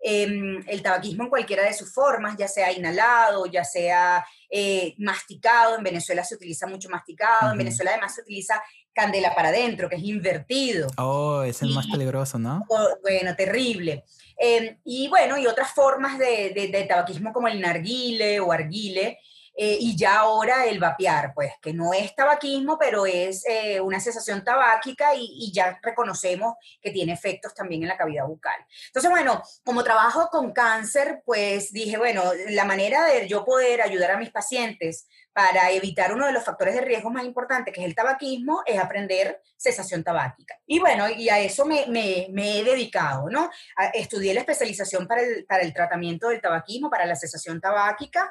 [0.07, 5.79] Em, el tabaquismo en cualquiera de sus formas, ya sea inhalado, ya sea eh, masticado,
[5.79, 9.97] en Venezuela se utiliza mucho masticado, en Venezuela además se utiliza candela para adentro, que
[9.97, 10.89] es invertido.
[10.99, 12.67] Oh, es el más peligroso, ¿no?
[13.01, 14.05] bueno, terrible.
[14.37, 19.21] Em, y bueno, y otras formas de, de, tabaquismo como el narguile o arguile,
[19.57, 24.01] eh, y ya ahora el vapear, pues que no es tabaquismo, pero es eh, una
[24.01, 28.57] cesación tabáquica y, ya reconocemos que tiene efectos también en la cavidad bucal.
[28.87, 34.13] Entonces, bueno, como trabajo con cáncer, pues dije, bueno, la manera de yo poder ayudar
[34.13, 37.87] a mis pacientes para evitar uno de los factores de riesgo más importantes, que es
[37.87, 40.59] el tabaquismo, es aprender cesación tabáquica.
[40.67, 43.51] Y bueno, y a eso me, me, me he dedicado, ¿no?
[43.93, 48.31] estudié la especialización para el, para el tratamiento del tabaquismo, para la cesación tabáquica,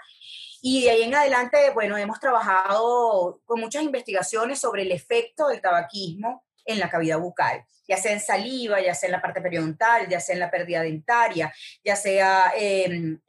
[0.66, 5.60] y de ahí en adelante, bueno, hemos trabajado con muchas investigaciones sobre el efecto del
[5.60, 10.08] tabaquismo en la cavidad bucal, ya sea en saliva, ya sea en la parte periodontal,
[10.08, 11.54] ya sea en la pérdida dentaria,
[11.84, 13.22] ya sea en,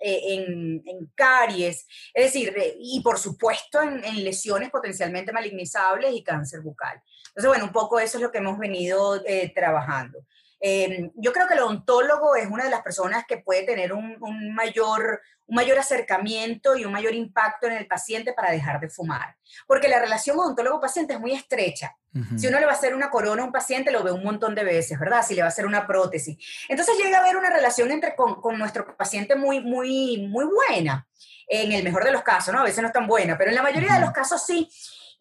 [1.17, 7.03] caries, es decir, y por supuesto en, lesiones potencialmente malignizables y cáncer bucal.
[7.31, 10.21] Entonces, bueno, un poco eso es lo que hemos venido eh, trabajando.
[10.61, 14.17] Em, yo creo que el odontólogo es una de las personas que puede tener un,
[14.55, 19.37] mayor, un mayor acercamiento y un mayor impacto en el paciente para dejar de fumar.
[19.67, 21.97] Porque la relación odontólogo-paciente es muy estrecha.
[22.37, 24.55] Si uno le va a hacer una corona a un paciente, lo ve un montón
[24.55, 25.25] de veces, ¿verdad?
[25.27, 26.39] Si le va a hacer una prótesis.
[26.69, 31.09] Entonces llega a haber una relación entre, con, con nuestro paciente muy, muy, muy buena.
[31.49, 32.61] En el mejor de los casos, ¿no?
[32.61, 34.71] A veces no es tan buena, pero en la mayoría de los casos sí.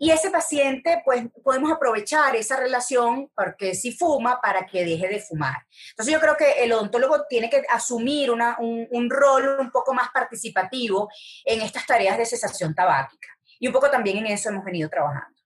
[0.03, 5.21] Y ese paciente, pues podemos aprovechar esa relación, porque si fuma, para que deje de
[5.21, 5.65] fumar.
[5.91, 9.93] Entonces yo creo que el odontólogo tiene que asumir una, un, un rol un poco
[9.93, 11.07] más participativo
[11.45, 13.29] en estas tareas de cesación tabáquica.
[13.61, 15.37] Y un poco también en eso hemos venido trabajando.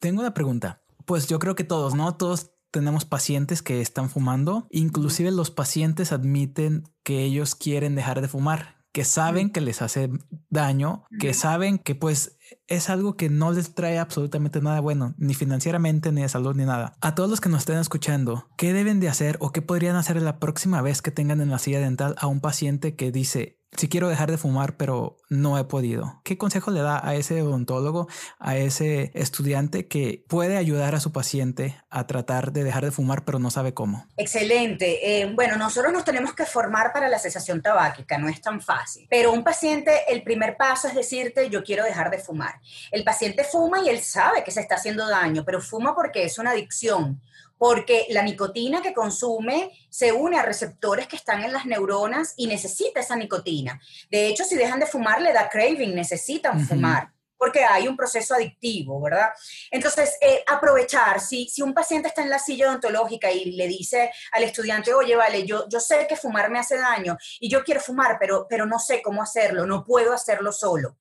[0.00, 0.82] Tengo una pregunta.
[1.06, 2.14] Pues yo creo que todos, ¿no?
[2.14, 4.66] Todos tenemos pacientes que están fumando.
[4.68, 10.08] Inclusive los pacientes admiten que ellos quieren dejar de fumar que saben que les hace
[10.50, 12.38] daño, que saben que pues
[12.68, 16.64] es algo que no les trae absolutamente nada bueno, ni financieramente, ni de salud, ni
[16.64, 16.96] nada.
[17.00, 20.22] A todos los que nos estén escuchando, ¿qué deben de hacer o qué podrían hacer
[20.22, 23.88] la próxima vez que tengan en la silla dental a un paciente que dice, si
[23.88, 26.20] quiero dejar de fumar, pero no he podido.
[26.24, 28.08] ¿Qué consejo le da a ese odontólogo,
[28.38, 33.24] a ese estudiante que puede ayudar a su paciente a tratar de dejar de fumar,
[33.24, 34.06] pero no sabe cómo?
[34.16, 35.20] Excelente.
[35.22, 39.06] Eh, bueno, nosotros nos tenemos que formar para la cesación tabáquica, no es tan fácil.
[39.10, 42.60] Pero un paciente, el primer paso es decirte, yo quiero dejar de fumar.
[42.90, 46.38] El paciente fuma y él sabe que se está haciendo daño, pero fuma porque es
[46.38, 47.20] una adicción
[47.58, 52.46] porque la nicotina que consume se une a receptores que están en las neuronas y
[52.46, 53.80] necesita esa nicotina.
[54.10, 58.34] De hecho, si dejan de fumar, le da craving, necesitan fumar porque hay un proceso
[58.34, 59.28] adictivo, ¿verdad?
[59.70, 64.10] Entonces, eh, aprovechar, si, si un paciente está en la silla odontológica y le dice
[64.32, 67.80] al estudiante, oye, vale, yo, yo sé que fumar me hace daño y yo quiero
[67.80, 70.96] fumar, pero, pero no sé cómo hacerlo, no puedo hacerlo solo.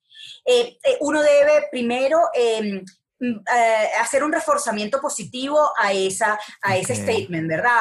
[0.46, 2.84] Eh, eh, uno debe primero em,
[3.24, 7.72] eh, hacer un reforzamiento positivo a, esa, a ese statement, ¿verdad?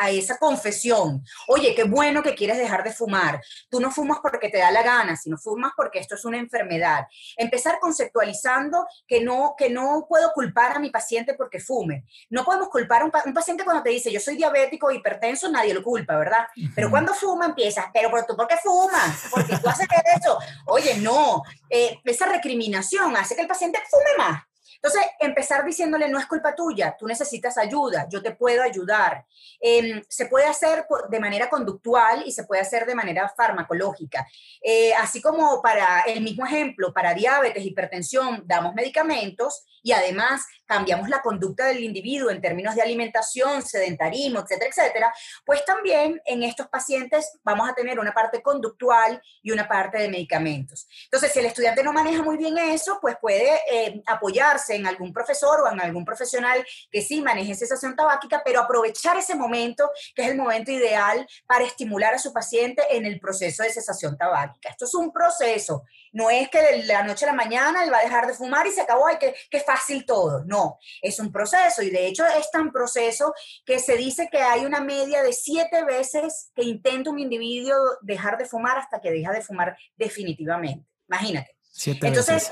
[0.00, 1.24] A, esa confesión.
[1.48, 3.40] Oye, qué bueno que quieres dejar de fumar.
[3.70, 7.06] Tú no fumas porque te da la gana, sino fumas porque esto es una enfermedad.
[7.36, 12.04] Empezar conceptualizando que no, que no puedo culpar a mi paciente porque fume.
[12.28, 15.82] No podemos culpar a un, paciente cuando te dice, yo soy diabético, hipertenso, nadie lo
[15.82, 16.46] culpa, ¿verdad?
[16.74, 19.28] Pero cuando fuma empieza, pero, pero tú, ¿por qué fumas?
[19.30, 19.86] Porque tú haces
[20.20, 20.38] eso.
[20.66, 21.42] Oye, no.
[21.70, 24.42] Eh, esa recriminación hace que el paciente fume más.
[24.76, 29.24] Entonces, empezar diciéndole, no es culpa tuya, tú necesitas ayuda, yo te puedo ayudar.
[29.60, 34.26] Em, se puede hacer de manera conductual y se puede hacer de manera farmacológica.
[34.62, 41.08] Eh, así como para el mismo ejemplo, para diabetes, hipertensión, damos medicamentos y además cambiamos
[41.08, 45.14] la conducta del individuo en términos de alimentación, sedentarismo, etcétera, etcétera,
[45.44, 50.08] pues también en estos pacientes vamos a tener una parte conductual y una parte de
[50.08, 50.86] medicamentos.
[51.04, 55.12] Entonces, si el estudiante no maneja muy bien eso, pues puede eh, apoyarse en algún
[55.12, 60.22] profesor o en algún profesional que sí maneje cesación tabáquica, pero aprovechar ese momento, que
[60.22, 64.70] es el momento ideal para estimular a su paciente en el proceso de cesación tabáquica.
[64.70, 65.84] Esto es un proceso,
[66.16, 68.66] no es que de la noche a la mañana él va a dejar de fumar
[68.66, 70.44] y se acabó, ay, que, que fácil todo.
[70.46, 73.34] No, es un proceso y de hecho es tan proceso
[73.66, 78.38] que se dice que hay una media de siete veces que intenta un individuo dejar
[78.38, 80.86] de fumar hasta que deja de fumar definitivamente.
[81.06, 81.54] Imagínate.
[81.70, 82.50] Siete Entonces,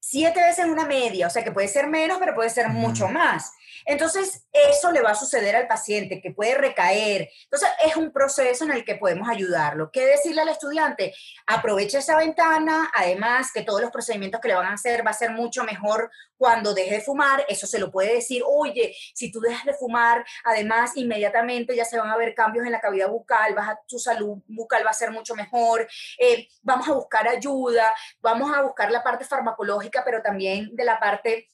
[0.00, 3.52] siete veces una media, o sea que puede ser menos, pero puede ser mucho más.
[3.84, 7.30] Entonces, eso le va a suceder al paciente, que puede recaer.
[7.44, 9.90] Entonces, es un proceso en el que podemos ayudarlo.
[9.90, 11.14] ¿Qué decirle al estudiante?
[11.46, 15.14] Aproveche esa ventana, además que todos los procedimientos que le van a hacer va a
[15.14, 17.44] ser mucho mejor cuando deje de fumar.
[17.48, 21.98] Eso se lo puede decir, oye, si tú dejas de fumar, además, inmediatamente ya se
[21.98, 23.54] van a ver cambios en la cavidad bucal,
[23.86, 25.86] tu salud bucal va a ser mucho mejor.
[26.18, 30.98] Eh, vamos a buscar ayuda, vamos a buscar la parte farmacológica, pero también de la
[30.98, 31.48] parte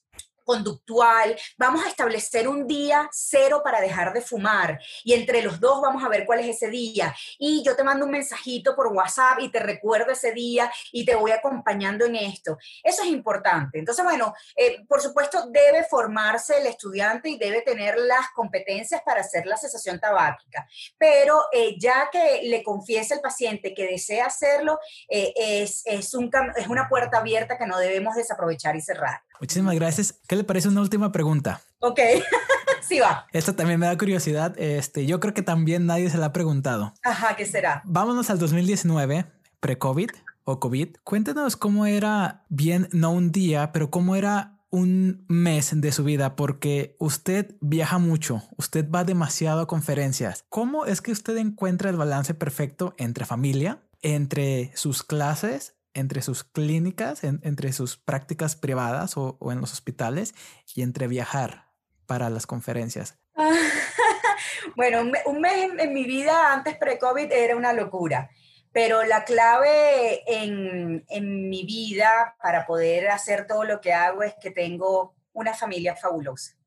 [0.51, 5.81] conductual, vamos a establecer un día cero para dejar de fumar y entre los dos
[5.81, 7.15] vamos a ver cuál es ese día.
[7.39, 11.15] Y yo te mando un mensajito por WhatsApp y te recuerdo ese día y te
[11.15, 12.59] voy acompañando en esto.
[12.83, 13.79] Eso es importante.
[13.79, 19.21] Entonces, bueno, eh, por supuesto debe formarse el estudiante y debe tener las competencias para
[19.21, 20.67] hacer la cesación tabáquica,
[20.99, 26.29] pero eh, ya que le confiese al paciente que desea hacerlo, eh, es, es, un,
[26.57, 29.23] es una puerta abierta que no debemos desaprovechar y cerrar.
[29.41, 30.15] Muchísimas gracias.
[30.29, 31.63] ¿Qué le parece una última pregunta?
[31.81, 31.99] Ok,
[32.83, 33.27] sí va.
[33.33, 34.55] Esto también me da curiosidad.
[34.59, 36.93] Este, yo creo que también nadie se la ha preguntado.
[37.03, 37.83] Ajá, ¿qué será?
[37.85, 39.27] Vámonos al 2019,
[39.61, 40.11] pre-COVID
[40.45, 40.97] o COVID.
[41.05, 46.37] Cuéntenos cómo era bien, no un día, pero cómo era un mes de su vida
[46.37, 50.45] porque usted viaja mucho, usted va demasiado a conferencias.
[50.49, 56.45] ¿Cómo es que usted encuentra el balance perfecto entre familia, entre sus clases entre sus
[56.45, 60.35] clínicas, entre sus prácticas privadas o, en los hospitales
[60.75, 61.67] y entre viajar
[62.07, 63.19] para las conferencias?
[64.77, 68.31] bueno, un, mes en, mi vida antes pre-COVID era una locura,
[68.73, 74.35] pero la clave en, en mi vida para poder hacer todo lo que hago es
[74.41, 76.61] que tengo una familia fabulosa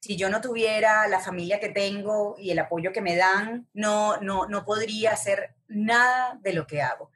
[0.00, 4.16] si yo no tuviera la familia que tengo y el apoyo que me dan, no,
[4.16, 7.10] no, no podría hacer nada de lo que hago.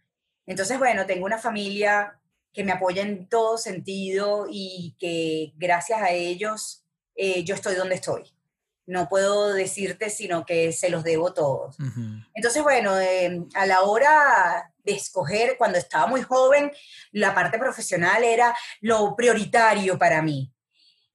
[0.47, 2.19] Entonces, bueno, tengo una familia
[2.53, 6.85] que me apoya en todo sentido y que gracias a ellos
[7.17, 8.33] eh, yo estoy donde estoy.
[8.87, 11.77] No puedo decirte, sino que se los debo todos.
[12.35, 16.71] Entonces, bueno, em, a la hora de escoger, cuando estaba muy joven,
[17.11, 20.53] la parte profesional era lo prioritario para mí.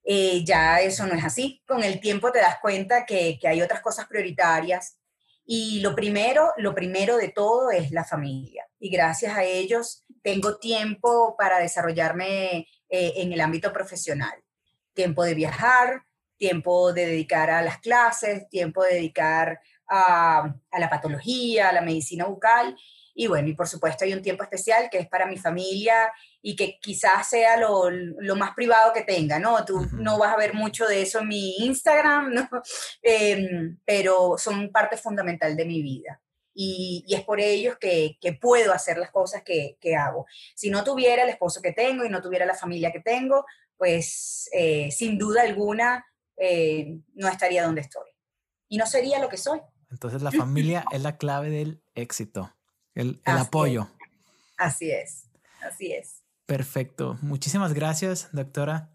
[0.02, 1.62] Eh, ya eso no es así.
[1.64, 4.98] Con el tiempo te das cuenta que, que hay otras cosas prioritarias
[5.44, 8.66] y lo primero, lo primero de todo es la familia.
[8.80, 14.42] Y gracias a ellos tengo tiempo para desarrollarme eh, en el ámbito profesional.
[14.94, 16.02] Tiempo de viajar,
[16.36, 21.82] tiempo de dedicar a las clases, tiempo de dedicar a, a la patología, a la
[21.82, 22.76] medicina bucal
[23.14, 26.10] y bueno, y por supuesto hay un tiempo especial que es para mi familia
[26.40, 29.62] y que quizás sea lo, lo más privado que tenga, ¿no?
[29.64, 32.48] Tú no vas a ver mucho de eso en mi Instagram, ¿no?
[33.02, 36.20] Em, pero son parte fundamental de mi vida.
[36.62, 40.26] Y, y es por ellos que, que, puedo hacer las cosas que, que, hago.
[40.54, 43.46] Si no tuviera el esposo que tengo y no tuviera la familia que tengo,
[43.78, 46.04] pues eh, sin duda alguna
[46.36, 48.10] eh, no estaría donde estoy.
[48.68, 49.60] Y no sería lo que soy.
[49.90, 52.54] Entonces la familia es la clave del éxito
[52.94, 53.88] el, apoyo.
[54.58, 55.28] Así es,
[55.62, 56.22] así es.
[56.46, 57.18] Perfecto.
[57.22, 58.90] Muchísimas gracias, doctora.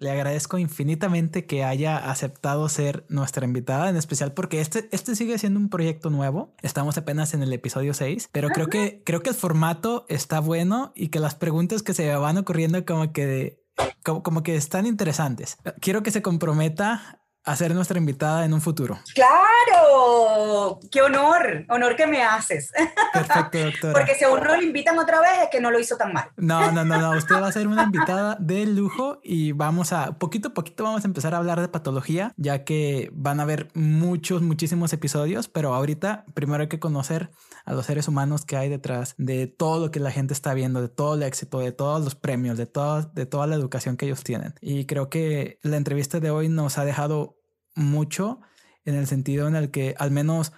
[0.00, 5.36] Le agradezco infinitamente que haya aceptado ser nuestra invitada, en especial porque este, este sigue
[5.36, 6.54] siendo un proyecto nuevo.
[6.62, 10.92] Estamos apenas en el episodio 6, pero creo que, creo que el formato está bueno
[10.96, 13.62] y que las preguntas que se van ocurriendo como que,
[14.02, 15.58] como, como que están interesantes.
[15.80, 18.98] Quiero que se comprometa a ser nuestra invitada en un futuro.
[19.14, 22.70] Claro, qué honor, honor que me haces.
[23.12, 23.92] Perfecto, doctora.
[23.94, 26.28] Porque si a uno lo invitan otra vez es que no lo hizo tan mal.
[26.36, 30.18] No, no, no, no, usted va a ser una invitada de lujo y vamos a,
[30.18, 33.68] poquito a poquito vamos a empezar a hablar de patología, ya que van a haber
[33.74, 37.30] muchos, muchísimos episodios, pero ahorita primero hay que conocer
[37.64, 40.80] a los seres humanos que hay detrás de todo lo que la gente está viendo,
[40.80, 44.06] de todo el éxito, de todos los premios, de, todo, de toda la educación que
[44.06, 44.54] ellos tienen.
[44.60, 47.39] Y creo que la entrevista de hoy nos ha dejado
[47.74, 48.40] mucho
[48.84, 50.52] en el sentido en el que al menos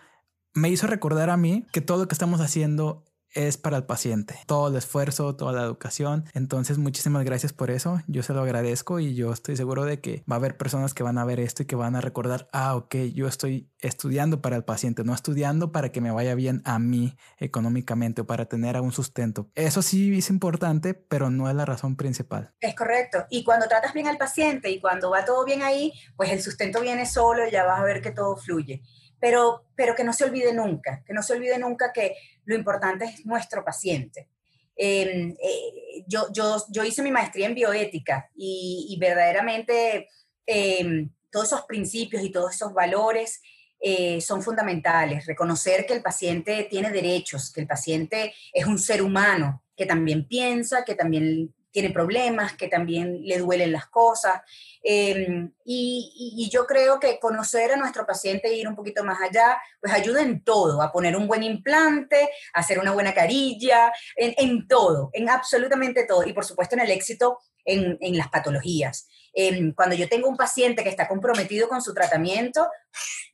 [0.55, 3.05] me hizo recordar a mí que todo lo que estamos haciendo
[3.35, 4.37] es para el paciente.
[4.47, 6.25] Todo el esfuerzo, toda la educación.
[6.35, 8.01] Entonces, muchísimas gracias por eso.
[8.07, 11.03] Yo se lo agradezco y yo estoy seguro de que va a haber personas que
[11.03, 14.57] van a ver esto y que van a recordar, ah, ok, yo estoy estudiando para
[14.57, 18.81] el paciente, no estudiando para que me vaya bien a mí económicamente o para tener
[18.81, 19.51] un sustento.
[19.55, 22.53] Eso sí es importante, pero no es la razón principal.
[22.61, 23.27] Es correcto.
[23.31, 26.81] Y cuando tratas bien al paciente y cuando va todo bien ahí, pues el sustento
[26.81, 28.83] viene solo y ya vas a ver que todo fluye
[29.23, 33.05] pero, pero que no se olvide nunca, que no se olvide nunca que lo importante
[33.05, 34.29] es nuestro paciente.
[34.75, 40.09] Em, eh, yo, yo, yo, hice mi maestría en bioética y, verdaderamente
[40.45, 43.41] em, todos esos principios y todos esos valores
[43.79, 45.25] eh, son fundamentales.
[45.25, 50.27] Reconocer que el paciente tiene derechos, que el paciente es un ser humano, que también
[50.27, 54.43] piensa, que también tiene problemas, que también le duelen las cosas.
[54.83, 59.59] Em, y, yo creo que conocer a nuestro paciente e ir un poquito más allá,
[59.81, 64.69] pues ayuda en todo, a poner un buen implante, a hacer una buena carilla, en,
[64.69, 66.27] todo, en absolutamente todo.
[66.27, 69.09] Y por supuesto en el éxito en, las patologías.
[69.33, 72.69] Em, cuando yo tengo un paciente que está comprometido con su tratamiento,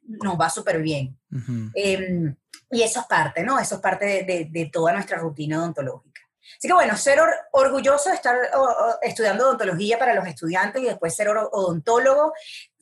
[0.03, 1.18] nos va súper bien.
[1.74, 2.36] Em,
[2.70, 3.59] y eso es parte, ¿no?
[3.59, 6.28] Eso es parte de toda nuestra rutina odontológica.
[6.57, 7.20] Así que bueno, ser
[7.53, 8.36] orgulloso de estar
[9.03, 12.32] estudiando odontología para los estudiantes y después ser odontólogo,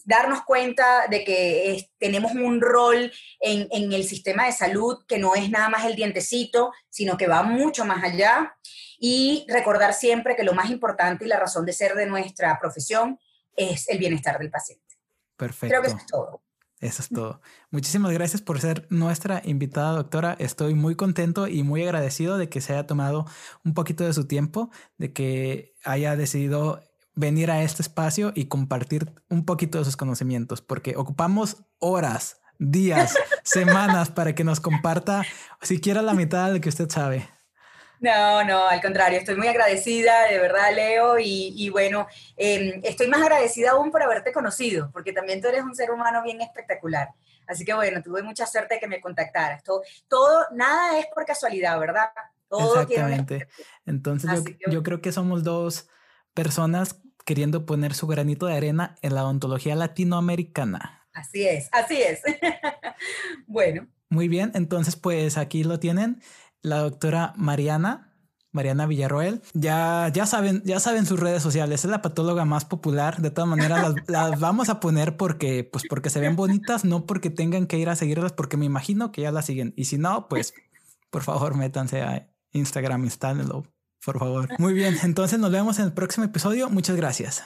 [0.04, 5.34] darnos cuenta de que tenemos un rol en, en, el sistema de salud que no
[5.34, 8.56] es nada más el dientecito, sino que va mucho más allá.
[8.98, 13.18] Y recordar siempre que lo más importante y la razón de ser de nuestra profesión
[13.56, 14.96] es el bienestar del paciente.
[15.36, 15.68] Perfecto.
[15.68, 16.45] Creo que eso es todo.
[16.80, 17.40] Eso es todo.
[17.70, 20.36] Muchísimas gracias por ser nuestra invitada, doctora.
[20.38, 23.24] Estoy muy contento y muy agradecido de que se haya tomado
[23.64, 26.82] un poquito de su tiempo, de que haya decidido
[27.14, 33.14] venir a este espacio y compartir un poquito de sus conocimientos, porque ocupamos horas, días,
[33.42, 35.24] semanas para que nos comparta
[35.62, 37.35] siquiera la mitad de lo que usted sabe.
[38.00, 43.22] No, no, al contrario, estoy muy agradecida, de verdad, Leo, y, bueno, em, estoy más
[43.22, 47.08] agradecida aún por haberte conocido, porque también tú eres un ser humano bien espectacular.
[47.46, 49.62] Así que bueno, tuve mucha suerte de que me contactaras.
[49.62, 52.08] Todo, todo nada es por casualidad, ¿verdad?
[52.48, 53.48] Todo Exactamente.
[53.86, 55.88] Entonces yo, yo creo que somos dos
[56.34, 61.06] personas queriendo poner su granito de arena en la odontología latinoamericana.
[61.12, 62.22] Así es, así es.
[63.46, 63.88] bueno.
[64.08, 66.22] Muy bien, entonces pues aquí lo tienen
[66.66, 68.12] la doctora Mariana,
[68.50, 69.40] Mariana Villarroel.
[69.54, 71.84] Ya, ya saben, ya saben sus redes sociales.
[71.84, 73.22] Es la patóloga más popular.
[73.22, 77.30] De todas maneras, las, vamos a poner porque, pues, porque se ven bonitas, no porque
[77.30, 79.74] tengan que ir a seguirlas, porque me imagino que ya las siguen.
[79.76, 80.54] Y si no, pues,
[81.10, 83.62] por favor, métanse a Instagram, instállenlo,
[84.04, 84.48] por favor.
[84.58, 84.96] Muy bien.
[85.04, 86.68] Entonces nos vemos en el próximo episodio.
[86.68, 87.44] Muchas gracias.